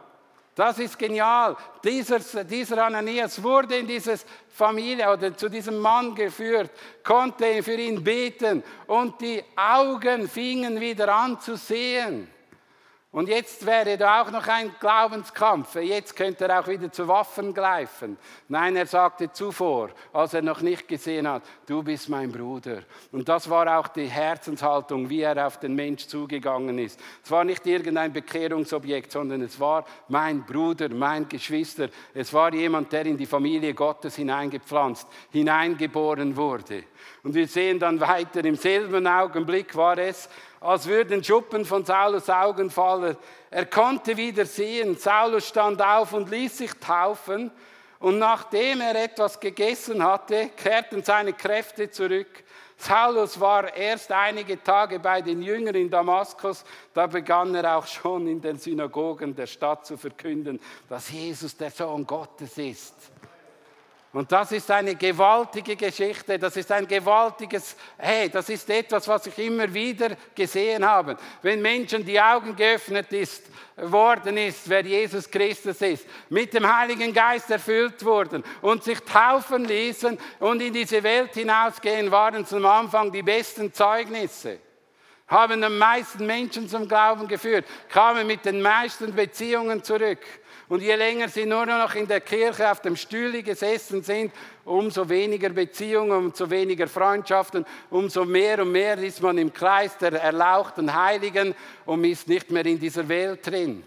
das 0.58 0.80
ist 0.80 0.98
genial. 0.98 1.56
Dieser, 1.84 2.18
dieser 2.42 2.84
Ananias 2.84 3.40
wurde 3.40 3.76
in 3.76 3.86
diese 3.86 4.18
Familie 4.48 5.08
oder 5.08 5.36
zu 5.36 5.48
diesem 5.48 5.78
Mann 5.78 6.16
geführt, 6.16 6.72
konnte 7.04 7.62
für 7.62 7.76
ihn 7.76 8.02
beten 8.02 8.64
und 8.88 9.20
die 9.20 9.40
Augen 9.54 10.28
fingen 10.28 10.80
wieder 10.80 11.14
an 11.14 11.40
zu 11.40 11.56
sehen. 11.56 12.28
Und 13.10 13.30
jetzt 13.30 13.64
wäre 13.64 13.96
da 13.96 14.20
auch 14.20 14.30
noch 14.30 14.46
ein 14.48 14.70
Glaubenskampf. 14.78 15.76
Jetzt 15.76 16.14
könnte 16.14 16.46
er 16.46 16.60
auch 16.60 16.68
wieder 16.68 16.92
zu 16.92 17.08
Waffen 17.08 17.54
greifen. 17.54 18.18
Nein, 18.48 18.76
er 18.76 18.84
sagte 18.84 19.32
zuvor, 19.32 19.88
als 20.12 20.34
er 20.34 20.42
noch 20.42 20.60
nicht 20.60 20.86
gesehen 20.86 21.26
hat, 21.26 21.42
du 21.64 21.82
bist 21.82 22.10
mein 22.10 22.30
Bruder. 22.30 22.82
Und 23.10 23.26
das 23.26 23.48
war 23.48 23.78
auch 23.78 23.88
die 23.88 24.04
Herzenshaltung, 24.04 25.08
wie 25.08 25.22
er 25.22 25.46
auf 25.46 25.58
den 25.58 25.74
Mensch 25.74 26.06
zugegangen 26.06 26.78
ist. 26.78 27.00
Es 27.24 27.30
war 27.30 27.44
nicht 27.44 27.66
irgendein 27.66 28.12
Bekehrungsobjekt, 28.12 29.10
sondern 29.10 29.40
es 29.40 29.58
war 29.58 29.86
mein 30.08 30.44
Bruder, 30.44 30.90
mein 30.90 31.26
Geschwister. 31.30 31.88
Es 32.12 32.34
war 32.34 32.52
jemand, 32.52 32.92
der 32.92 33.06
in 33.06 33.16
die 33.16 33.24
Familie 33.24 33.72
Gottes 33.72 34.16
hineingepflanzt, 34.16 35.08
hineingeboren 35.30 36.36
wurde. 36.36 36.84
Und 37.28 37.34
wir 37.34 37.46
sehen 37.46 37.78
dann 37.78 38.00
weiter, 38.00 38.42
im 38.42 38.56
selben 38.56 39.06
Augenblick 39.06 39.76
war 39.76 39.98
es, 39.98 40.30
als 40.62 40.86
würden 40.86 41.22
Schuppen 41.22 41.66
von 41.66 41.84
Saulus 41.84 42.30
Augen 42.30 42.70
fallen. 42.70 43.18
Er 43.50 43.66
konnte 43.66 44.16
wieder 44.16 44.46
sehen. 44.46 44.96
Saulus 44.96 45.46
stand 45.46 45.82
auf 45.82 46.14
und 46.14 46.30
ließ 46.30 46.56
sich 46.56 46.72
taufen. 46.80 47.50
Und 47.98 48.18
nachdem 48.18 48.80
er 48.80 48.94
etwas 49.04 49.38
gegessen 49.38 50.02
hatte, 50.02 50.48
kehrten 50.56 51.02
seine 51.02 51.34
Kräfte 51.34 51.90
zurück. 51.90 52.44
Saulus 52.78 53.38
war 53.38 53.76
erst 53.76 54.10
einige 54.10 54.62
Tage 54.62 54.98
bei 54.98 55.20
den 55.20 55.42
Jüngern 55.42 55.74
in 55.74 55.90
Damaskus. 55.90 56.64
Da 56.94 57.06
begann 57.06 57.54
er 57.54 57.76
auch 57.76 57.86
schon 57.86 58.26
in 58.26 58.40
den 58.40 58.56
Synagogen 58.56 59.36
der 59.36 59.46
Stadt 59.46 59.84
zu 59.84 59.98
verkünden, 59.98 60.58
dass 60.88 61.12
Jesus 61.12 61.54
der 61.58 61.72
Sohn 61.72 62.06
Gottes 62.06 62.56
ist. 62.56 62.94
Und 64.12 64.32
das 64.32 64.52
ist 64.52 64.70
eine 64.70 64.94
gewaltige 64.94 65.76
Geschichte, 65.76 66.38
das 66.38 66.56
ist 66.56 66.72
ein 66.72 66.88
gewaltiges, 66.88 67.76
hey, 67.98 68.30
das 68.30 68.48
ist 68.48 68.68
etwas, 68.70 69.06
was 69.06 69.26
ich 69.26 69.38
immer 69.38 69.72
wieder 69.72 70.16
gesehen 70.34 70.82
habe. 70.84 71.16
Wenn 71.42 71.60
Menschen 71.60 72.06
die 72.06 72.18
Augen 72.18 72.56
geöffnet 72.56 73.12
ist, 73.12 73.44
worden 73.76 74.38
ist, 74.38 74.66
wer 74.68 74.80
Jesus 74.80 75.30
Christus 75.30 75.82
ist, 75.82 76.06
mit 76.30 76.54
dem 76.54 76.66
Heiligen 76.66 77.12
Geist 77.12 77.50
erfüllt 77.50 78.02
wurden 78.02 78.42
und 78.62 78.82
sich 78.82 78.98
taufen 79.00 79.66
ließen 79.66 80.18
und 80.40 80.62
in 80.62 80.72
diese 80.72 81.02
Welt 81.02 81.34
hinausgehen, 81.34 82.10
waren 82.10 82.46
zum 82.46 82.64
Anfang 82.64 83.12
die 83.12 83.22
besten 83.22 83.72
Zeugnisse 83.74 84.58
haben 85.28 85.62
am 85.62 85.76
meisten 85.76 86.24
Menschen 86.24 86.68
zum 86.68 86.88
Glauben 86.88 87.28
geführt, 87.28 87.66
kamen 87.90 88.26
mit 88.26 88.44
den 88.44 88.62
meisten 88.62 89.14
Beziehungen 89.14 89.84
zurück. 89.84 90.20
Und 90.68 90.82
je 90.82 90.94
länger 90.96 91.28
sie 91.28 91.46
nur 91.46 91.64
noch 91.64 91.94
in 91.94 92.06
der 92.06 92.20
Kirche 92.20 92.70
auf 92.70 92.82
dem 92.82 92.94
Stühle 92.94 93.42
gesessen 93.42 94.02
sind, 94.02 94.32
umso 94.64 95.08
weniger 95.08 95.48
Beziehungen, 95.48 96.12
umso 96.12 96.50
weniger 96.50 96.86
Freundschaften, 96.86 97.64
umso 97.88 98.26
mehr 98.26 98.60
und 98.60 98.72
mehr 98.72 98.98
ist 98.98 99.22
man 99.22 99.38
im 99.38 99.52
Kreis 99.52 99.96
der 99.96 100.12
erlauchten 100.20 100.94
Heiligen 100.94 101.54
und 101.86 102.04
ist 102.04 102.28
nicht 102.28 102.50
mehr 102.50 102.66
in 102.66 102.78
dieser 102.78 103.08
Welt 103.08 103.46
drin. 103.46 103.82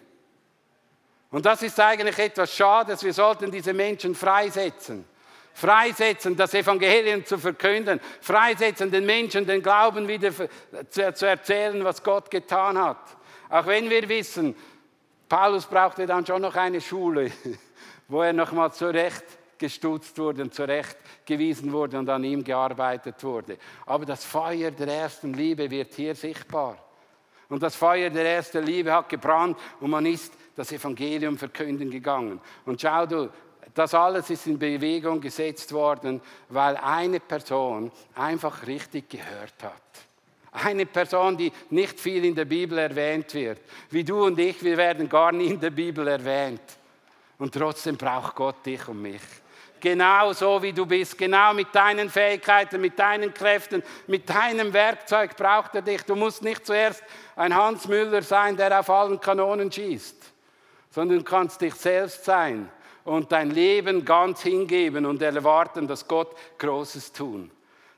Und 1.30 1.46
das 1.46 1.62
ist 1.62 1.80
eigentlich 1.80 2.18
etwas 2.18 2.54
Schades. 2.54 3.04
Wir 3.04 3.14
sollten 3.14 3.52
diese 3.52 3.74
Menschen 3.74 4.16
freisetzen. 4.16 5.06
Freisetzen, 5.54 6.36
das 6.36 6.54
Evangelium 6.54 7.26
zu 7.26 7.38
verkünden. 7.38 8.00
Freisetzen, 8.22 8.90
den 8.90 9.06
Menschen 9.06 9.46
den 9.46 9.62
Glauben 9.62 10.08
wieder 10.08 10.32
zu 10.90 11.26
erzählen, 11.26 11.84
was 11.84 12.02
Gott 12.02 12.32
getan 12.32 12.78
hat. 12.78 12.98
Auch 13.50 13.66
wenn 13.68 13.90
wir 13.90 14.08
wissen, 14.10 14.56
Paulus 15.32 15.66
brauchte 15.66 16.06
dann 16.06 16.26
schon 16.26 16.42
noch 16.42 16.58
eine 16.58 16.82
Schule, 16.82 17.32
wo 18.10 18.22
er 18.22 18.34
nochmal 18.34 18.74
zurechtgestutzt 18.74 20.18
wurde 20.18 20.42
und 20.42 20.54
zurechtgewiesen 20.54 21.72
wurde 21.72 22.00
und 22.00 22.10
an 22.10 22.26
ihm 22.26 22.44
gearbeitet 22.44 23.24
wurde. 23.24 23.58
Aber 23.86 24.06
das 24.06 24.26
Feuer 24.26 24.72
der 24.72 24.90
ersten 24.90 25.34
Liebe 25.34 25.72
wird 25.72 25.94
hier 25.94 26.16
sichtbar. 26.16 26.78
Und 27.48 27.64
das 27.64 27.78
Feuer 27.78 28.10
der 28.10 28.26
ersten 28.26 28.62
Liebe 28.66 28.92
hat 28.92 29.08
gebrannt 29.08 29.58
und 29.80 29.92
man 29.92 30.06
ist 30.06 30.34
das 30.54 30.74
Evangelium 30.74 31.38
verkünden 31.38 31.90
gegangen. 31.90 32.42
Und 32.66 32.82
schau 32.82 33.06
du, 33.06 33.30
das 33.74 33.94
alles 33.94 34.30
ist 34.32 34.48
in 34.48 34.60
Bewegung 34.60 35.22
gesetzt 35.22 35.72
worden, 35.72 36.20
weil 36.50 36.76
eine 36.76 37.22
Person 37.22 37.90
einfach 38.16 38.68
richtig 38.68 39.08
gehört 39.08 39.64
hat. 39.64 40.11
Eine 40.52 40.86
Person, 40.86 41.38
die 41.38 41.52
nicht 41.70 42.00
viel 42.00 42.26
in 42.26 42.36
der 42.36 42.46
Bibel 42.46 42.78
erwähnt 42.78 43.34
wird. 43.34 43.60
Wie 43.90 44.04
du 44.04 44.26
und 44.26 44.38
ich, 44.38 44.62
wir 44.64 44.76
werden 44.76 45.08
gar 45.08 45.32
nie 45.32 45.48
in 45.48 45.60
der 45.60 45.70
Bibel 45.70 46.06
erwähnt. 46.08 46.62
Und 47.38 47.54
trotzdem 47.54 47.96
braucht 47.96 48.36
Gott 48.36 48.66
dich 48.66 48.86
und 48.88 49.02
mich. 49.02 49.22
Genau 49.80 50.32
so 50.32 50.62
wie 50.62 50.74
du 50.74 50.86
bist, 50.86 51.18
genau 51.18 51.56
mit 51.56 51.74
deinen 51.74 52.08
Fähigkeiten, 52.08 52.80
mit 52.80 53.00
deinen 53.00 53.34
Kräften, 53.34 53.82
mit 54.06 54.30
deinem 54.30 54.72
Werkzeug 54.72 55.36
braucht 55.36 55.74
er 55.74 55.82
dich. 55.82 56.04
Du 56.04 56.16
musst 56.16 56.44
nicht 56.44 56.68
zuerst 56.68 57.04
ein 57.36 57.56
Hans 57.56 57.88
Müller 57.88 58.22
sein, 58.22 58.56
der 58.56 58.80
auf 58.80 58.92
allen 58.92 59.20
Kanonen 59.20 59.72
schießt, 59.72 60.32
sondern 60.92 61.18
du 61.18 61.24
kannst 61.24 61.62
dich 61.62 61.74
selbst 61.74 62.26
sein 62.26 62.70
und 63.06 63.32
dein 63.32 63.50
Leben 63.50 64.06
ganz 64.06 64.44
hingeben 64.44 65.08
und 65.08 65.20
erwarten, 65.24 65.88
dass 65.88 66.08
Gott 66.08 66.36
Großes 66.60 67.12
tun. 67.12 67.50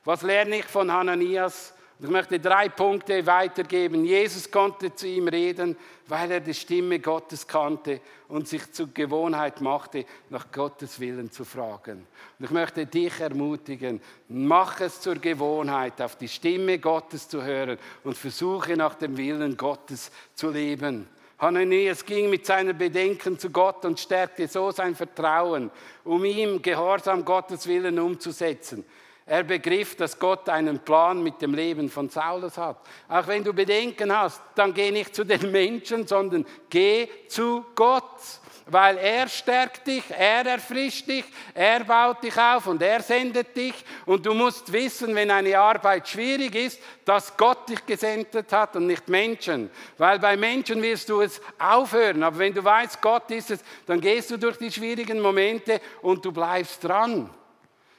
Was 0.05 0.21
lerne 0.21 0.59
ich 0.59 0.65
von 0.65 0.89
Hananias? 0.89 1.73
Ich 2.03 2.09
möchte 2.09 2.37
drei 2.37 2.67
Punkte 2.67 3.25
weitergeben. 3.25 4.03
Jesus 4.03 4.51
konnte 4.51 4.93
zu 4.93 5.07
ihm 5.07 5.29
reden, 5.29 5.77
weil 6.07 6.31
er 6.31 6.41
die 6.41 6.53
Stimme 6.53 6.99
Gottes 6.99 7.47
kannte 7.47 8.01
und 8.27 8.45
sich 8.45 8.69
zur 8.73 8.89
Gewohnheit 8.93 9.61
machte, 9.61 10.03
nach 10.29 10.51
Gottes 10.51 10.99
Willen 10.99 11.31
zu 11.31 11.45
fragen. 11.45 12.05
Und 12.37 12.45
ich 12.45 12.51
möchte 12.51 12.85
dich 12.85 13.21
ermutigen, 13.21 14.01
mach 14.27 14.81
es 14.81 14.99
zur 14.99 15.15
Gewohnheit, 15.15 16.01
auf 16.01 16.17
die 16.17 16.27
Stimme 16.27 16.77
Gottes 16.77 17.29
zu 17.29 17.41
hören 17.41 17.77
und 18.03 18.17
versuche 18.17 18.75
nach 18.75 18.95
dem 18.95 19.15
Willen 19.15 19.55
Gottes 19.55 20.11
zu 20.35 20.49
leben. 20.49 21.07
Hananias 21.39 22.05
ging 22.05 22.29
mit 22.29 22.45
seinen 22.45 22.77
Bedenken 22.77 23.39
zu 23.39 23.49
Gott 23.49 23.85
und 23.85 23.97
stärkte 23.97 24.49
so 24.49 24.71
sein 24.71 24.93
Vertrauen, 24.93 25.71
um 26.03 26.25
ihm 26.25 26.61
Gehorsam 26.61 27.23
Gottes 27.23 27.65
Willen 27.65 27.97
umzusetzen. 27.97 28.83
Er 29.25 29.43
begriff, 29.43 29.95
dass 29.95 30.19
Gott 30.19 30.49
einen 30.49 30.79
Plan 30.79 31.23
mit 31.23 31.41
dem 31.41 31.53
Leben 31.53 31.89
von 31.89 32.09
Saulus 32.09 32.57
hat. 32.57 32.77
Auch 33.07 33.25
wenn 33.27 33.43
du 33.43 33.53
Bedenken 33.53 34.15
hast, 34.15 34.41
dann 34.55 34.73
geh 34.73 34.91
nicht 34.91 35.15
zu 35.15 35.23
den 35.23 35.49
Menschen, 35.49 36.05
sondern 36.05 36.45
geh 36.69 37.07
zu 37.29 37.65
Gott. 37.73 38.19
Weil 38.65 38.97
er 38.97 39.27
stärkt 39.27 39.87
dich, 39.87 40.03
er 40.09 40.45
erfrischt 40.45 41.07
dich, 41.07 41.25
er 41.53 41.83
baut 41.83 42.23
dich 42.23 42.37
auf 42.37 42.67
und 42.67 42.81
er 42.81 43.01
sendet 43.01 43.55
dich. 43.55 43.73
Und 44.05 44.25
du 44.25 44.33
musst 44.33 44.71
wissen, 44.71 45.15
wenn 45.15 45.31
eine 45.31 45.57
Arbeit 45.57 46.07
schwierig 46.07 46.55
ist, 46.55 46.79
dass 47.05 47.35
Gott 47.35 47.67
dich 47.69 47.85
gesendet 47.85 48.51
hat 48.51 48.75
und 48.75 48.87
nicht 48.87 49.07
Menschen. 49.07 49.69
Weil 49.97 50.19
bei 50.19 50.35
Menschen 50.35 50.81
wirst 50.81 51.09
du 51.09 51.21
es 51.21 51.41
aufhören. 51.59 52.23
Aber 52.23 52.39
wenn 52.39 52.53
du 52.53 52.63
weißt, 52.63 53.01
Gott 53.01 53.31
ist 53.31 53.51
es, 53.51 53.59
dann 53.85 53.99
gehst 53.99 54.31
du 54.31 54.37
durch 54.37 54.57
die 54.57 54.71
schwierigen 54.71 55.21
Momente 55.21 55.79
und 56.01 56.23
du 56.23 56.31
bleibst 56.31 56.83
dran. 56.83 57.29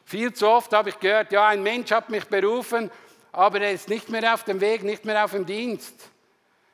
Viel 0.04 0.32
zu 0.32 0.48
oft 0.48 0.72
habe 0.72 0.90
ich 0.90 0.98
gehört, 1.00 1.32
ja, 1.32 1.48
ein 1.48 1.62
Mensch 1.62 1.90
hat 1.90 2.10
mich 2.10 2.24
berufen, 2.26 2.90
aber 3.32 3.60
er 3.60 3.72
ist 3.72 3.88
nicht 3.88 4.10
mehr 4.10 4.34
auf 4.34 4.44
dem 4.44 4.60
Weg, 4.60 4.82
nicht 4.82 5.04
mehr 5.04 5.24
auf 5.24 5.32
dem 5.32 5.46
Dienst. 5.46 5.94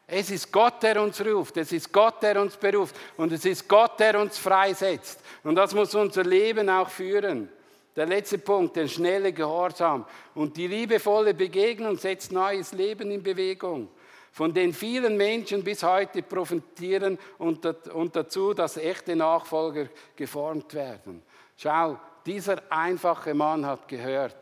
Es 0.07 0.31
ist 0.31 0.51
Gott, 0.51 0.83
der 0.83 1.01
uns 1.01 1.25
ruft, 1.25 1.57
es 1.57 1.71
ist 1.71 1.93
Gott, 1.93 2.21
der 2.23 2.41
uns 2.41 2.57
beruft 2.57 2.97
und 3.17 3.33
es 3.33 3.45
ist 3.45 3.69
Gott, 3.69 4.01
der 4.01 4.21
uns 4.21 4.39
freisetzt. 4.39 5.21
Und 5.45 5.55
das 5.55 5.73
muss 5.73 5.95
unser 5.95 6.25
Leben 6.25 6.69
auch 6.69 6.89
führen. 6.89 7.49
Der 7.95 8.07
letzte 8.07 8.39
Punkt, 8.39 8.75
der 8.75 8.89
schnelle 8.89 9.33
Gehorsam. 9.33 10.05
Und 10.35 10.57
die 10.57 10.67
liebevolle 10.67 11.33
Begegnung 11.33 11.97
setzt 11.97 12.33
neues 12.33 12.73
Leben 12.73 13.11
in 13.11 13.23
Bewegung, 13.23 13.89
von 14.33 14.53
den 14.53 14.73
vielen 14.73 15.17
Menschen 15.17 15.63
bis 15.63 15.83
heute 15.83 16.23
profitieren 16.23 17.19
und, 17.39 17.65
dazu, 17.65 18.53
dass 18.53 18.77
echte 18.77 19.15
Nachfolger 19.15 19.89
geformt 20.17 20.75
werden. 20.75 21.23
Schau, 21.57 21.99
dieser 22.31 22.63
einfache 22.71 23.35
Mann 23.35 23.67
hat 23.67 23.89
gehört. 23.89 24.37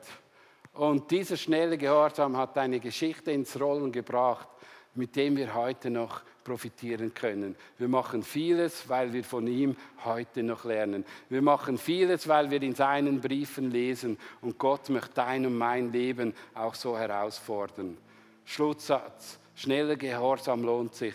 Und 0.74 1.10
dieser 1.10 1.38
schnelle 1.38 1.78
Gehorsam 1.78 2.36
hat 2.36 2.58
eine 2.58 2.80
Geschichte 2.80 3.30
ins 3.30 3.58
Rollen 3.58 3.90
gebracht, 3.90 4.46
mit 4.94 5.16
dem 5.16 5.38
wir 5.38 5.54
heute 5.54 5.88
noch 5.88 6.20
profitieren 6.44 7.14
können. 7.14 7.56
Wir 7.78 7.88
machen 7.88 8.22
vieles, 8.22 8.88
weil 8.90 9.12
wir 9.14 9.24
von 9.24 9.46
ihm 9.46 9.74
heute 10.04 10.42
noch 10.42 10.64
lernen. 10.64 11.06
Wir 11.30 11.40
machen 11.40 11.78
vieles, 11.78 12.28
weil 12.28 12.50
wir 12.50 12.62
in 12.62 12.74
seinen 12.74 13.22
Briefen 13.22 13.70
lesen 13.70 14.18
und 14.42 14.58
Gott 14.58 14.90
möchte 14.90 15.14
dein 15.14 15.46
und 15.46 15.56
mein 15.56 15.90
Leben 15.90 16.34
auch 16.54 16.74
so 16.74 16.96
herausfordern. 16.96 17.96
Schlusssatz, 18.44 19.38
schneller 19.54 19.96
Gehorsam 19.96 20.62
lohnt 20.62 20.94
sich 20.94 21.14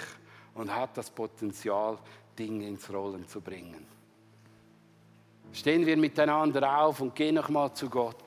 und 0.55 0.73
hat 0.73 0.97
das 0.97 1.11
Potenzial, 1.11 1.99
Dinge 2.37 2.67
ins 2.67 2.91
Rollen 2.91 3.27
zu 3.27 3.41
bringen. 3.41 3.92
Stehen 5.53 5.85
wir 5.85 5.95
miteinander 5.95 6.79
auf 6.79 6.99
und 6.99 7.15
gehen 7.15 7.35
nochmal 7.35 7.73
zu 7.73 7.89
Gott. 7.89 8.23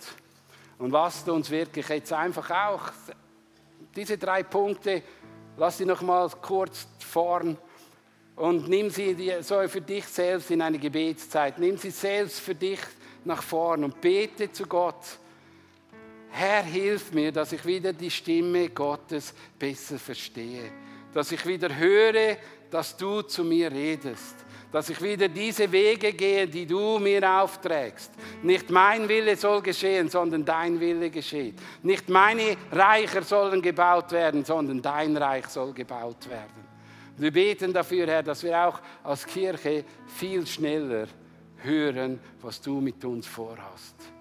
Und 0.79 0.91
lasst 0.91 1.29
uns 1.29 1.51
wirklich 1.51 1.89
jetzt 1.89 2.13
einfach 2.13 2.51
auch 2.51 2.83
diese 3.95 4.17
drei 4.17 4.43
Punkte 4.43 5.03
Lass 5.59 5.79
sie 5.79 5.87
noch 5.87 6.03
mal 6.03 6.29
kurz 6.43 6.87
vorn 6.99 7.57
und 8.35 8.69
nimm 8.69 8.91
sie 8.91 9.17
so 9.41 9.67
für 9.69 9.81
dich 9.81 10.05
selbst 10.05 10.51
in 10.51 10.61
eine 10.61 10.79
Gebetszeit. 10.79 11.59
Nimm 11.59 11.79
sie 11.79 11.91
selbst 11.91 12.41
für 12.41 12.55
dich 12.55 12.81
nach 13.25 13.43
vorn 13.43 13.85
und 13.85 13.99
bete 13.99 14.53
zu 14.53 14.67
Gott. 14.67 15.03
Herr, 16.29 16.63
hilf 16.63 17.13
mir, 17.13 17.33
dass 17.33 17.53
ich 17.53 17.65
wieder 17.65 17.95
die 17.95 18.11
Stimme 18.11 18.69
Gottes 18.69 19.33
besser 19.59 19.99
verstehe. 19.99 20.71
Dass 21.15 21.33
ich 21.33 21.47
wieder 21.47 21.75
höre, 21.75 22.37
dass 22.71 22.95
du 22.95 23.23
zu 23.23 23.43
mir 23.43 23.73
redest 23.73 24.37
dass 24.73 24.89
ich 24.89 25.01
wieder 25.01 25.29
diese 25.29 25.71
Wege 25.71 26.13
gehe, 26.13 26.47
die 26.47 26.67
du 26.67 26.99
mir 26.99 27.41
aufträgst. 27.41 28.13
Nicht 28.43 28.71
mein 28.71 29.09
Wille 29.09 29.37
soll 29.37 29.63
geschehen, 29.63 30.09
sondern 30.09 30.45
dein 30.45 30.79
Wille 30.81 31.11
geschieht. 31.11 31.59
Nicht 31.83 32.09
meine 32.09 32.57
Reicher 32.73 33.23
sollen 33.23 33.63
gebaut 33.63 34.13
werden, 34.13 34.45
sondern 34.45 34.83
dein 34.83 35.17
Reich 35.17 35.47
soll 35.47 35.73
gebaut 35.73 36.29
werden. 36.29 36.67
Wir 37.17 37.33
beten 37.33 37.73
dafür, 37.73 38.07
Herr, 38.07 38.23
dass 38.23 38.43
wir 38.43 38.67
auch 38.67 38.81
als 39.03 39.25
Kirche 39.27 39.85
viel 40.07 40.47
schneller 40.47 41.07
hören, 41.63 42.21
was 42.43 42.61
du 42.61 42.81
mit 42.81 43.03
uns 43.05 43.27
vorhast. 43.27 44.16